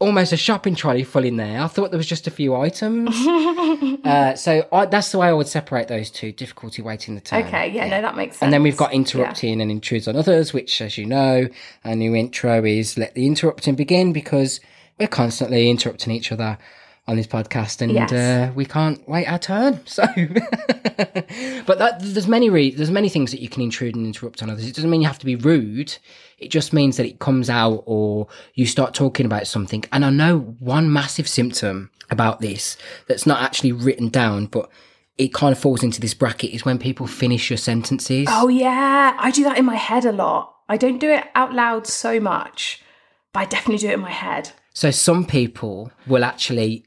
Almost 0.00 0.32
a 0.32 0.36
shopping 0.36 0.74
trolley 0.74 1.04
full 1.04 1.24
in 1.24 1.36
there. 1.36 1.60
I 1.60 1.68
thought 1.68 1.90
there 1.90 1.98
was 1.98 2.06
just 2.06 2.26
a 2.26 2.30
few 2.30 2.54
items. 2.56 3.10
uh, 4.04 4.34
so 4.34 4.66
I, 4.72 4.86
that's 4.86 5.12
the 5.12 5.18
way 5.18 5.28
I 5.28 5.32
would 5.32 5.46
separate 5.46 5.88
those 5.88 6.10
two: 6.10 6.32
difficulty 6.32 6.82
waiting 6.82 7.14
the 7.14 7.20
turn. 7.20 7.44
okay, 7.44 7.70
yeah, 7.70 7.88
no, 7.88 8.02
that 8.02 8.16
makes 8.16 8.36
sense. 8.36 8.42
And 8.42 8.52
then 8.52 8.62
we've 8.62 8.76
got 8.76 8.92
interrupting 8.92 9.60
and 9.60 9.70
intrudes 9.70 10.08
on 10.08 10.16
others, 10.16 10.52
which, 10.52 10.80
as 10.80 10.98
you 10.98 11.06
know, 11.06 11.48
our 11.84 11.94
new 11.94 12.14
intro 12.14 12.64
is 12.64 12.98
let 12.98 13.14
the 13.14 13.26
interrupting 13.26 13.76
begin 13.76 14.12
because 14.12 14.60
we're 14.98 15.08
constantly 15.08 15.70
interrupting 15.70 16.12
each 16.12 16.32
other 16.32 16.58
on 17.06 17.16
this 17.16 17.26
podcast 17.26 17.82
and 17.82 17.92
Yes. 17.92 18.12
uh, 18.12 18.50
we 18.54 18.64
can't 18.64 19.06
wait 19.08 19.26
our 19.26 19.38
turn. 19.38 19.80
So, 19.86 20.04
but 21.66 21.78
that, 21.78 21.96
there's 22.00 22.28
many 22.28 22.50
re- 22.50 22.70
there's 22.74 22.90
many 22.90 23.08
things 23.08 23.30
that 23.30 23.40
you 23.40 23.48
can 23.48 23.62
intrude 23.62 23.94
and 23.94 24.06
interrupt 24.06 24.42
on 24.42 24.50
others. 24.50 24.66
It 24.66 24.74
doesn't 24.74 24.90
mean 24.90 25.02
you 25.02 25.06
have 25.06 25.18
to 25.18 25.26
be 25.26 25.36
rude. 25.36 25.96
It 26.38 26.48
just 26.50 26.72
means 26.72 26.96
that 26.96 27.06
it 27.06 27.18
comes 27.18 27.48
out 27.50 27.82
or 27.86 28.28
you 28.54 28.66
start 28.66 28.94
talking 28.94 29.26
about 29.26 29.46
something. 29.46 29.84
And 29.92 30.04
I 30.04 30.10
know 30.10 30.38
one 30.58 30.92
massive 30.92 31.28
symptom 31.28 31.90
about 32.10 32.40
this 32.40 32.76
that's 33.08 33.26
not 33.26 33.42
actually 33.42 33.72
written 33.72 34.08
down, 34.08 34.46
but 34.46 34.70
it 35.16 35.32
kind 35.32 35.52
of 35.52 35.58
falls 35.58 35.82
into 35.82 36.00
this 36.00 36.14
bracket 36.14 36.50
is 36.52 36.64
when 36.64 36.78
people 36.78 37.06
finish 37.06 37.50
your 37.50 37.56
sentences. 37.56 38.26
Oh 38.30 38.48
yeah, 38.48 39.16
I 39.18 39.30
do 39.30 39.44
that 39.44 39.58
in 39.58 39.64
my 39.64 39.76
head 39.76 40.04
a 40.04 40.12
lot. 40.12 40.54
I 40.68 40.76
don't 40.76 40.98
do 40.98 41.10
it 41.10 41.24
out 41.34 41.52
loud 41.52 41.86
so 41.86 42.18
much, 42.18 42.82
but 43.32 43.40
I 43.40 43.44
definitely 43.44 43.78
do 43.78 43.90
it 43.90 43.94
in 43.94 44.00
my 44.00 44.10
head. 44.10 44.50
So 44.72 44.90
some 44.90 45.24
people 45.24 45.92
will 46.06 46.24
actually 46.24 46.84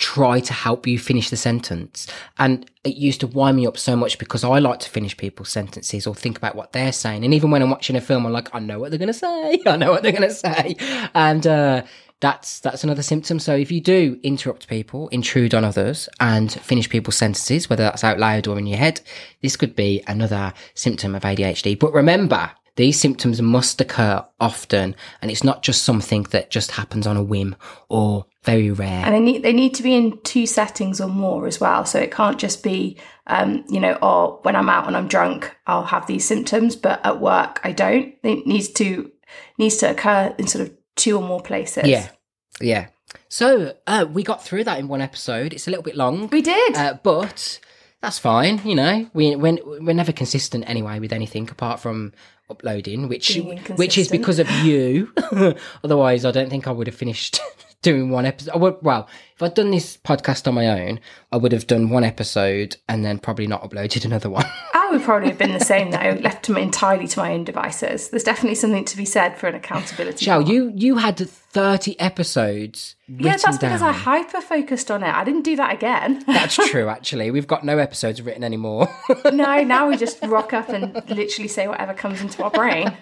try 0.00 0.40
to 0.40 0.52
help 0.54 0.86
you 0.86 0.98
finish 0.98 1.28
the 1.28 1.36
sentence. 1.36 2.06
And 2.38 2.68
it 2.84 2.96
used 2.96 3.20
to 3.20 3.26
wind 3.26 3.58
me 3.58 3.66
up 3.66 3.76
so 3.76 3.94
much 3.94 4.18
because 4.18 4.42
I 4.42 4.58
like 4.58 4.80
to 4.80 4.90
finish 4.90 5.14
people's 5.14 5.50
sentences 5.50 6.06
or 6.06 6.14
think 6.14 6.38
about 6.38 6.56
what 6.56 6.72
they're 6.72 6.90
saying. 6.90 7.22
And 7.22 7.34
even 7.34 7.50
when 7.50 7.62
I'm 7.62 7.70
watching 7.70 7.96
a 7.96 8.00
film, 8.00 8.24
I'm 8.24 8.32
like, 8.32 8.52
I 8.54 8.60
know 8.60 8.80
what 8.80 8.90
they're 8.90 8.98
going 8.98 9.08
to 9.08 9.14
say. 9.14 9.60
I 9.66 9.76
know 9.76 9.92
what 9.92 10.02
they're 10.02 10.10
going 10.10 10.28
to 10.28 10.34
say. 10.34 10.74
And, 11.14 11.46
uh, 11.46 11.82
that's 12.20 12.60
that's 12.60 12.84
another 12.84 13.02
symptom. 13.02 13.38
So 13.38 13.56
if 13.56 13.72
you 13.72 13.80
do 13.80 14.20
interrupt 14.22 14.68
people, 14.68 15.08
intrude 15.08 15.54
on 15.54 15.64
others, 15.64 16.06
and 16.20 16.52
finish 16.52 16.86
people's 16.86 17.16
sentences, 17.16 17.70
whether 17.70 17.84
that's 17.84 18.04
out 18.04 18.18
loud 18.18 18.46
or 18.46 18.58
in 18.58 18.66
your 18.66 18.76
head, 18.76 19.00
this 19.40 19.56
could 19.56 19.74
be 19.74 20.02
another 20.06 20.52
symptom 20.74 21.14
of 21.14 21.22
ADHD. 21.22 21.78
But 21.78 21.94
remember, 21.94 22.50
these 22.76 23.00
symptoms 23.00 23.40
must 23.40 23.80
occur 23.80 24.22
often, 24.38 24.94
and 25.22 25.30
it's 25.30 25.44
not 25.44 25.62
just 25.62 25.82
something 25.82 26.24
that 26.24 26.50
just 26.50 26.72
happens 26.72 27.06
on 27.06 27.16
a 27.16 27.22
whim 27.22 27.56
or 27.88 28.26
very 28.42 28.70
rare. 28.70 29.04
And 29.04 29.14
they 29.14 29.20
need 29.20 29.42
they 29.42 29.52
need 29.52 29.74
to 29.74 29.82
be 29.82 29.94
in 29.94 30.18
two 30.22 30.46
settings 30.46 31.00
or 31.00 31.08
more 31.08 31.46
as 31.46 31.60
well. 31.60 31.84
So 31.84 31.98
it 31.98 32.10
can't 32.10 32.38
just 32.38 32.62
be, 32.62 32.96
um, 33.26 33.64
you 33.68 33.80
know, 33.80 33.94
or 34.00 34.38
when 34.42 34.56
I'm 34.56 34.68
out 34.68 34.86
and 34.86 34.96
I'm 34.96 35.08
drunk, 35.08 35.54
I'll 35.66 35.84
have 35.84 36.06
these 36.06 36.24
symptoms, 36.24 36.76
but 36.76 37.04
at 37.04 37.20
work 37.20 37.60
I 37.64 37.72
don't. 37.72 38.14
It 38.22 38.46
needs 38.46 38.68
to 38.70 39.10
needs 39.58 39.76
to 39.78 39.90
occur 39.90 40.34
in 40.38 40.46
sort 40.46 40.66
of 40.66 40.74
two 40.96 41.16
or 41.16 41.22
more 41.22 41.42
places. 41.42 41.86
Yeah, 41.86 42.08
yeah. 42.60 42.86
So 43.28 43.74
uh, 43.86 44.06
we 44.10 44.22
got 44.22 44.42
through 44.42 44.64
that 44.64 44.78
in 44.78 44.88
one 44.88 45.00
episode. 45.00 45.52
It's 45.52 45.66
a 45.66 45.70
little 45.70 45.82
bit 45.82 45.96
long, 45.96 46.28
we 46.28 46.42
did. 46.42 46.76
uh, 46.76 46.94
but 47.02 47.60
that's 48.02 48.18
fine. 48.18 48.60
You 48.64 48.74
know, 48.74 49.10
we 49.12 49.36
we're, 49.36 49.58
we're 49.64 49.94
never 49.94 50.12
consistent 50.12 50.68
anyway 50.68 50.98
with 50.98 51.12
anything 51.12 51.48
apart 51.50 51.80
from 51.80 52.12
uploading, 52.48 53.08
which 53.08 53.36
which 53.76 53.98
is 53.98 54.08
because 54.08 54.38
of 54.38 54.50
you. 54.64 55.12
Otherwise, 55.84 56.24
I 56.24 56.30
don't 56.30 56.50
think 56.50 56.66
I 56.66 56.72
would 56.72 56.86
have 56.86 56.96
finished 56.96 57.40
doing 57.82 58.10
one 58.10 58.26
episode. 58.26 58.52
I 58.52 58.56
would, 58.58 58.76
well, 58.82 59.08
if 59.34 59.42
I'd 59.42 59.54
done 59.54 59.70
this 59.70 59.96
podcast 59.96 60.46
on 60.46 60.54
my 60.54 60.68
own, 60.68 61.00
I 61.32 61.36
would 61.36 61.52
have 61.52 61.66
done 61.66 61.90
one 61.90 62.04
episode 62.04 62.76
and 62.88 63.04
then 63.04 63.18
probably 63.18 63.46
not 63.46 63.62
uploaded 63.62 64.04
another 64.10 64.30
one. 64.30 64.46
I 64.90 64.94
would 64.94 65.02
probably 65.02 65.28
have 65.28 65.38
been 65.38 65.52
the 65.52 65.64
same 65.64 65.92
though, 65.92 66.18
left 66.20 66.44
to 66.46 66.56
entirely 66.56 67.06
to 67.06 67.18
my 67.20 67.32
own 67.32 67.44
devices. 67.44 68.08
There's 68.08 68.24
definitely 68.24 68.56
something 68.56 68.84
to 68.86 68.96
be 68.96 69.04
said 69.04 69.38
for 69.38 69.46
an 69.46 69.54
accountability. 69.54 70.26
Part. 70.26 70.48
you 70.48 70.72
you 70.74 70.96
had 70.96 71.16
thirty 71.16 71.98
episodes. 72.00 72.96
yeah, 73.06 73.36
that's 73.36 73.58
because 73.58 73.82
I 73.82 73.92
hyper 73.92 74.40
focused 74.40 74.90
on 74.90 75.04
it. 75.04 75.14
I 75.14 75.22
didn't 75.22 75.42
do 75.42 75.54
that 75.56 75.72
again. 75.72 76.24
That's 76.26 76.56
true. 76.70 76.88
Actually, 76.88 77.30
we've 77.30 77.46
got 77.46 77.64
no 77.64 77.78
episodes 77.78 78.20
written 78.20 78.42
anymore. 78.42 78.88
no, 79.32 79.62
now 79.62 79.88
we 79.88 79.96
just 79.96 80.18
rock 80.24 80.52
up 80.52 80.68
and 80.70 80.92
literally 81.08 81.48
say 81.48 81.68
whatever 81.68 81.94
comes 81.94 82.20
into 82.20 82.42
our 82.42 82.50
brain. 82.50 82.92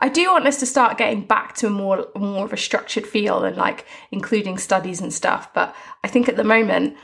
I 0.00 0.08
do 0.08 0.32
want 0.32 0.46
us 0.46 0.58
to 0.60 0.66
start 0.66 0.98
getting 0.98 1.22
back 1.22 1.54
to 1.56 1.68
a 1.68 1.70
more 1.70 2.08
more 2.16 2.44
of 2.44 2.52
a 2.52 2.56
structured 2.56 3.06
feel 3.06 3.44
and 3.44 3.56
like 3.56 3.86
including 4.10 4.58
studies 4.58 5.00
and 5.00 5.12
stuff. 5.12 5.52
But 5.54 5.76
I 6.02 6.08
think 6.08 6.28
at 6.28 6.36
the 6.36 6.44
moment, 6.44 6.96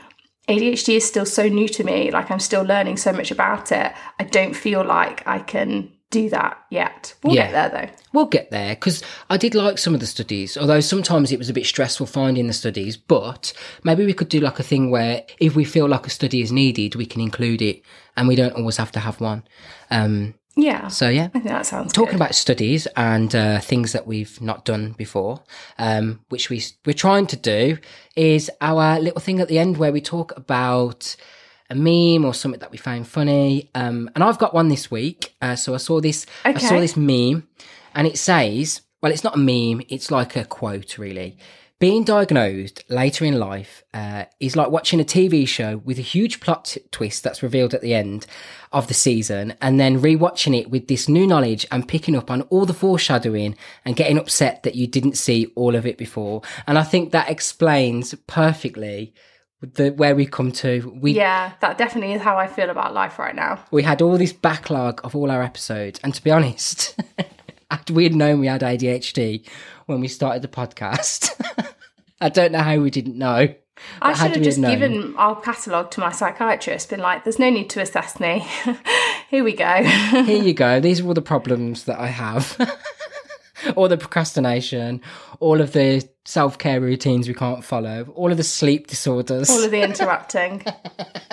ADHD 0.47 0.95
is 0.95 1.05
still 1.05 1.25
so 1.25 1.47
new 1.47 1.67
to 1.69 1.83
me. 1.83 2.09
Like 2.11 2.31
I'm 2.31 2.39
still 2.39 2.63
learning 2.63 2.97
so 2.97 3.11
much 3.13 3.31
about 3.31 3.71
it. 3.71 3.91
I 4.19 4.23
don't 4.23 4.55
feel 4.55 4.83
like 4.83 5.25
I 5.27 5.39
can 5.39 5.91
do 6.09 6.29
that 6.29 6.57
yet. 6.71 7.13
We'll 7.21 7.35
Yeah. 7.35 7.51
get 7.51 7.51
there 7.51 7.69
though. 7.87 7.93
We'll 8.13 8.25
get 8.27 8.49
there 8.49 8.69
because 8.75 9.03
I 9.29 9.35
did 9.35 9.53
like 9.53 9.77
some 9.77 9.93
of 9.93 9.99
the 9.99 10.05
studies, 10.05 10.55
although 10.57 10.79
sometimes 10.79 11.33
it 11.33 11.37
was 11.39 11.49
a 11.49 11.53
bit 11.53 11.65
stressful 11.65 12.05
finding 12.05 12.47
the 12.47 12.53
studies. 12.53 12.95
But 12.95 13.51
maybe 13.83 14.05
we 14.05 14.13
could 14.13 14.29
do 14.29 14.39
like 14.39 14.57
a 14.57 14.63
thing 14.63 14.89
where 14.89 15.23
if 15.39 15.55
we 15.57 15.65
feel 15.65 15.87
like 15.89 16.07
a 16.07 16.09
study 16.09 16.41
is 16.41 16.51
needed, 16.51 16.95
we 16.95 17.05
can 17.05 17.19
include 17.19 17.61
it 17.61 17.81
and 18.15 18.27
we 18.27 18.37
don't 18.37 18.53
always 18.55 18.77
have 18.77 18.91
to 18.93 18.99
have 19.01 19.19
one. 19.19 19.43
Um, 19.91 20.33
Yeah. 20.57 20.87
so, 20.87 21.07
yeah. 21.07 21.25
I 21.25 21.27
think 21.27 21.45
that 21.45 21.65
sounds 21.65 21.93
Talking 21.93 22.13
good. 22.13 22.21
about 22.21 22.35
studies 22.35 22.87
and 22.95 23.33
uh, 23.35 23.59
things 23.59 23.93
that 23.93 24.07
we've 24.07 24.41
not 24.41 24.65
done 24.65 24.93
before, 24.93 25.43
um, 25.77 26.21
which 26.29 26.49
we 26.49 26.63
we're 26.85 26.93
trying 26.93 27.27
to 27.27 27.35
do, 27.37 27.77
is 28.15 28.49
our 28.59 28.99
little 28.99 29.21
thing 29.21 29.39
at 29.39 29.47
the 29.47 29.59
end 29.59 29.77
where 29.77 29.91
we 29.91 30.01
talk 30.01 30.35
about 30.35 31.15
a 31.69 31.75
meme 31.75 32.25
or 32.25 32.33
something 32.33 32.59
that 32.59 32.71
we 32.71 32.77
found 32.77 33.07
funny. 33.07 33.69
Um, 33.75 34.09
and 34.15 34.23
I've 34.23 34.39
got 34.39 34.53
one 34.53 34.69
this 34.69 34.89
week. 34.89 35.35
Uh, 35.41 35.55
so 35.55 35.73
I 35.73 35.77
saw 35.77 36.01
this. 36.01 36.25
I 36.43 36.57
saw 36.57 36.79
this 36.79 36.97
meme, 36.97 37.47
and 37.93 38.07
it 38.07 38.17
says, 38.17 38.81
"Well, 39.01 39.11
it's 39.11 39.23
not 39.23 39.35
a 39.35 39.37
meme. 39.37 39.85
It's 39.89 40.09
like 40.11 40.35
a 40.35 40.45
quote, 40.45 40.97
really." 40.97 41.37
Being 41.79 42.05
diagnosed 42.05 42.83
later 42.89 43.23
in 43.23 43.37
life 43.37 43.83
uh, 43.93 44.25
is 44.39 44.55
like 44.55 44.71
watching 44.71 44.99
a 44.99 45.03
TV 45.03 45.47
show 45.47 45.77
with 45.77 45.99
a 45.99 46.01
huge 46.03 46.39
plot 46.39 46.75
twist 46.89 47.23
that's 47.23 47.43
revealed 47.43 47.75
at 47.75 47.81
the 47.81 47.93
end 47.93 48.25
of 48.71 48.87
the 48.87 48.95
season, 48.95 49.53
and 49.61 49.79
then 49.79 50.01
rewatching 50.01 50.59
it 50.59 50.71
with 50.71 50.87
this 50.87 51.07
new 51.07 51.27
knowledge 51.27 51.67
and 51.71 51.87
picking 51.87 52.15
up 52.15 52.31
on 52.31 52.41
all 52.43 52.65
the 52.65 52.73
foreshadowing 52.73 53.55
and 53.85 53.95
getting 53.95 54.17
upset 54.17 54.63
that 54.63 54.73
you 54.73 54.87
didn't 54.87 55.17
see 55.17 55.51
all 55.55 55.75
of 55.75 55.85
it 55.85 55.99
before. 55.99 56.41
And 56.65 56.79
I 56.79 56.83
think 56.83 57.11
that 57.11 57.29
explains 57.29 58.15
perfectly 58.25 59.13
the 59.61 59.91
where 59.91 60.15
we 60.15 60.25
come 60.25 60.51
to. 60.53 60.97
We 60.99 61.11
Yeah, 61.11 61.53
that 61.61 61.77
definitely 61.77 62.13
is 62.13 62.23
how 62.23 62.37
I 62.37 62.47
feel 62.47 62.71
about 62.71 62.95
life 62.95 63.19
right 63.19 63.35
now. 63.35 63.63
we 63.69 63.83
had 63.83 64.01
all 64.01 64.17
this 64.17 64.33
backlog 64.33 64.99
of 65.03 65.15
all 65.15 65.29
our 65.29 65.43
episodes, 65.43 65.99
and 66.03 66.15
to 66.15 66.23
be 66.23 66.31
honest, 66.31 66.99
after 67.69 67.93
we 67.93 68.03
had 68.03 68.15
known 68.15 68.39
we 68.39 68.47
had 68.47 68.61
ADHD 68.61 69.47
when 69.87 69.99
we 69.99 70.07
started 70.07 70.43
the 70.43 70.47
podcast, 70.47 71.33
I 72.21 72.29
don't 72.29 72.51
know 72.51 72.59
how 72.59 72.77
we 72.77 72.91
didn't 72.91 73.17
know. 73.17 73.53
I 74.01 74.13
should 74.13 74.35
have 74.35 74.43
just 74.43 74.61
given 74.61 75.15
our 75.17 75.39
catalogue 75.39 75.91
to 75.91 75.99
my 75.99 76.11
psychiatrist, 76.11 76.89
been 76.89 76.99
like, 76.99 77.23
there's 77.23 77.39
no 77.39 77.49
need 77.49 77.69
to 77.71 77.81
assess 77.81 78.19
me. 78.19 78.45
Here 79.29 79.43
we 79.43 79.53
go. 79.53 79.83
Here 79.83 80.43
you 80.43 80.53
go. 80.53 80.79
These 80.79 81.01
are 81.01 81.07
all 81.07 81.13
the 81.13 81.21
problems 81.21 81.85
that 81.85 81.99
I 81.99 82.07
have. 82.07 82.57
all 83.75 83.87
the 83.87 83.97
procrastination, 83.97 85.01
all 85.39 85.61
of 85.61 85.73
the 85.73 86.07
self 86.27 86.57
care 86.57 86.81
routines 86.81 87.25
we 87.25 87.33
can't 87.33 87.63
follow, 87.63 88.05
all 88.15 88.29
of 88.31 88.35
the 88.37 88.43
sleep 88.43 88.87
disorders. 88.87 89.49
All 89.49 89.63
of 89.63 89.71
the 89.71 89.81
interrupting. 89.89 90.61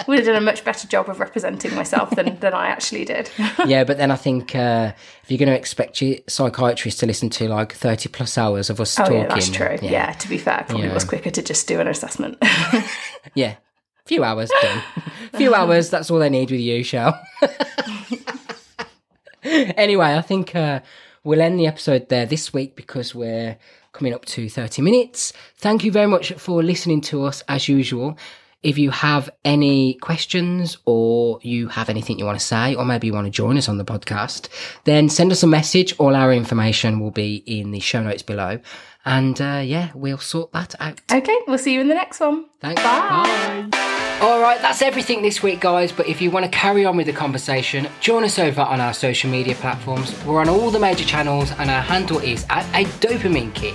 Would 0.06 0.18
have 0.18 0.26
done 0.26 0.36
a 0.36 0.40
much 0.40 0.64
better 0.64 0.86
job 0.86 1.08
of 1.08 1.18
representing 1.18 1.74
myself 1.74 2.10
than, 2.10 2.38
than 2.38 2.54
I 2.54 2.68
actually 2.68 3.04
did. 3.04 3.28
yeah, 3.66 3.82
but 3.82 3.98
then 3.98 4.12
I 4.12 4.16
think 4.16 4.54
uh, 4.54 4.92
if 5.24 5.30
you're 5.32 5.38
going 5.38 5.48
to 5.48 5.56
expect 5.58 6.00
your 6.00 6.18
psychiatrist 6.28 7.00
to 7.00 7.06
listen 7.06 7.28
to 7.30 7.48
like 7.48 7.72
30 7.72 8.08
plus 8.10 8.38
hours 8.38 8.70
of 8.70 8.80
us 8.80 8.96
Oh, 8.96 9.02
talking. 9.02 9.18
yeah, 9.22 9.26
that's 9.26 9.50
true. 9.50 9.78
Yeah. 9.82 10.12
to 10.12 10.28
be 10.28 10.38
fair, 10.38 10.60
it 10.60 10.68
probably 10.68 10.86
Yeah. 10.86 10.94
was 10.94 11.04
quicker 11.04 11.30
to 11.30 11.42
just 11.42 11.66
do 11.66 11.80
an 11.80 11.88
assessment. 11.88 12.38
Yeah. 13.34 13.56
Few 14.06 14.22
hours 14.22 14.50
done. 14.62 14.82
Few 15.34 15.54
hours, 15.54 15.90
that's 15.90 16.08
all 16.10 16.18
they 16.20 16.28
need 16.28 16.50
with 16.52 16.60
you, 16.60 16.84
Shell. 16.84 17.18
anyway, 19.42 20.14
I 20.14 20.20
think 20.20 20.54
uh, 20.54 20.80
we'll 21.24 21.40
end 21.40 21.58
the 21.58 21.66
episode 21.66 22.08
there 22.08 22.26
this 22.26 22.52
week 22.52 22.76
because 22.76 23.14
we're 23.14 23.56
coming 23.92 24.12
up 24.14 24.24
to 24.26 24.48
30 24.48 24.82
minutes. 24.82 25.32
Thank 25.56 25.84
you 25.84 25.90
very 25.90 26.06
much 26.06 26.32
for 26.34 26.62
listening 26.62 27.00
to 27.02 27.24
us 27.24 27.42
as 27.48 27.68
usual. 27.68 28.18
If 28.62 28.78
you 28.78 28.90
have 28.90 29.28
any 29.44 29.94
questions 29.94 30.78
or 30.86 31.38
you 31.42 31.68
have 31.68 31.90
anything 31.90 32.18
you 32.18 32.24
want 32.24 32.38
to 32.40 32.44
say, 32.44 32.74
or 32.74 32.84
maybe 32.86 33.06
you 33.06 33.12
want 33.12 33.26
to 33.26 33.30
join 33.30 33.58
us 33.58 33.68
on 33.68 33.76
the 33.76 33.84
podcast, 33.84 34.48
then 34.84 35.10
send 35.10 35.32
us 35.32 35.42
a 35.42 35.46
message. 35.46 35.94
All 35.98 36.16
our 36.16 36.32
information 36.32 36.98
will 36.98 37.10
be 37.10 37.36
in 37.46 37.72
the 37.72 37.80
show 37.80 38.02
notes 38.02 38.22
below. 38.22 38.60
And 39.04 39.38
uh, 39.38 39.60
yeah, 39.62 39.90
we'll 39.94 40.16
sort 40.16 40.52
that 40.52 40.74
out. 40.80 41.02
okay, 41.12 41.38
we'll 41.46 41.58
see 41.58 41.74
you 41.74 41.82
in 41.82 41.88
the 41.88 41.94
next 41.94 42.20
one. 42.20 42.46
Thanks. 42.60 42.82
Bye. 42.82 43.68
Bye. 43.70 43.83
All 44.24 44.40
right, 44.40 44.58
that's 44.62 44.80
everything 44.80 45.20
this 45.20 45.42
week, 45.42 45.60
guys. 45.60 45.92
But 45.92 46.08
if 46.08 46.22
you 46.22 46.30
want 46.30 46.46
to 46.46 46.50
carry 46.50 46.86
on 46.86 46.96
with 46.96 47.08
the 47.08 47.12
conversation, 47.12 47.86
join 48.00 48.24
us 48.24 48.38
over 48.38 48.62
on 48.62 48.80
our 48.80 48.94
social 48.94 49.30
media 49.30 49.54
platforms. 49.54 50.14
We're 50.24 50.40
on 50.40 50.48
all 50.48 50.70
the 50.70 50.78
major 50.78 51.04
channels, 51.04 51.52
and 51.58 51.68
our 51.68 51.82
handle 51.82 52.20
is 52.20 52.46
at 52.48 52.64
a 52.74 52.88
dopamine 53.00 53.54
kick. 53.54 53.74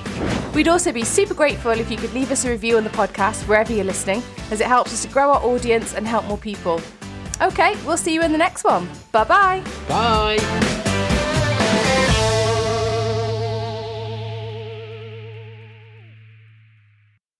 We'd 0.55 0.67
also 0.67 0.91
be 0.91 1.03
super 1.03 1.35
grateful 1.35 1.69
if 1.69 1.91
you 1.91 1.97
could 1.97 2.11
leave 2.15 2.31
us 2.31 2.45
a 2.45 2.49
review 2.49 2.77
on 2.77 2.83
the 2.83 2.89
podcast 2.89 3.47
wherever 3.47 3.71
you're 3.71 3.85
listening, 3.85 4.23
as 4.49 4.59
it 4.59 4.65
helps 4.65 4.91
us 4.91 5.03
to 5.03 5.07
grow 5.09 5.29
our 5.33 5.43
audience 5.43 5.93
and 5.93 6.07
help 6.07 6.25
more 6.25 6.39
people. 6.39 6.81
Okay, 7.43 7.75
we'll 7.85 7.95
see 7.95 8.15
you 8.15 8.23
in 8.23 8.31
the 8.31 8.37
next 8.39 8.63
one. 8.63 8.89
Bye 9.11 9.25
bye. 9.25 9.63
Bye. 9.87 11.25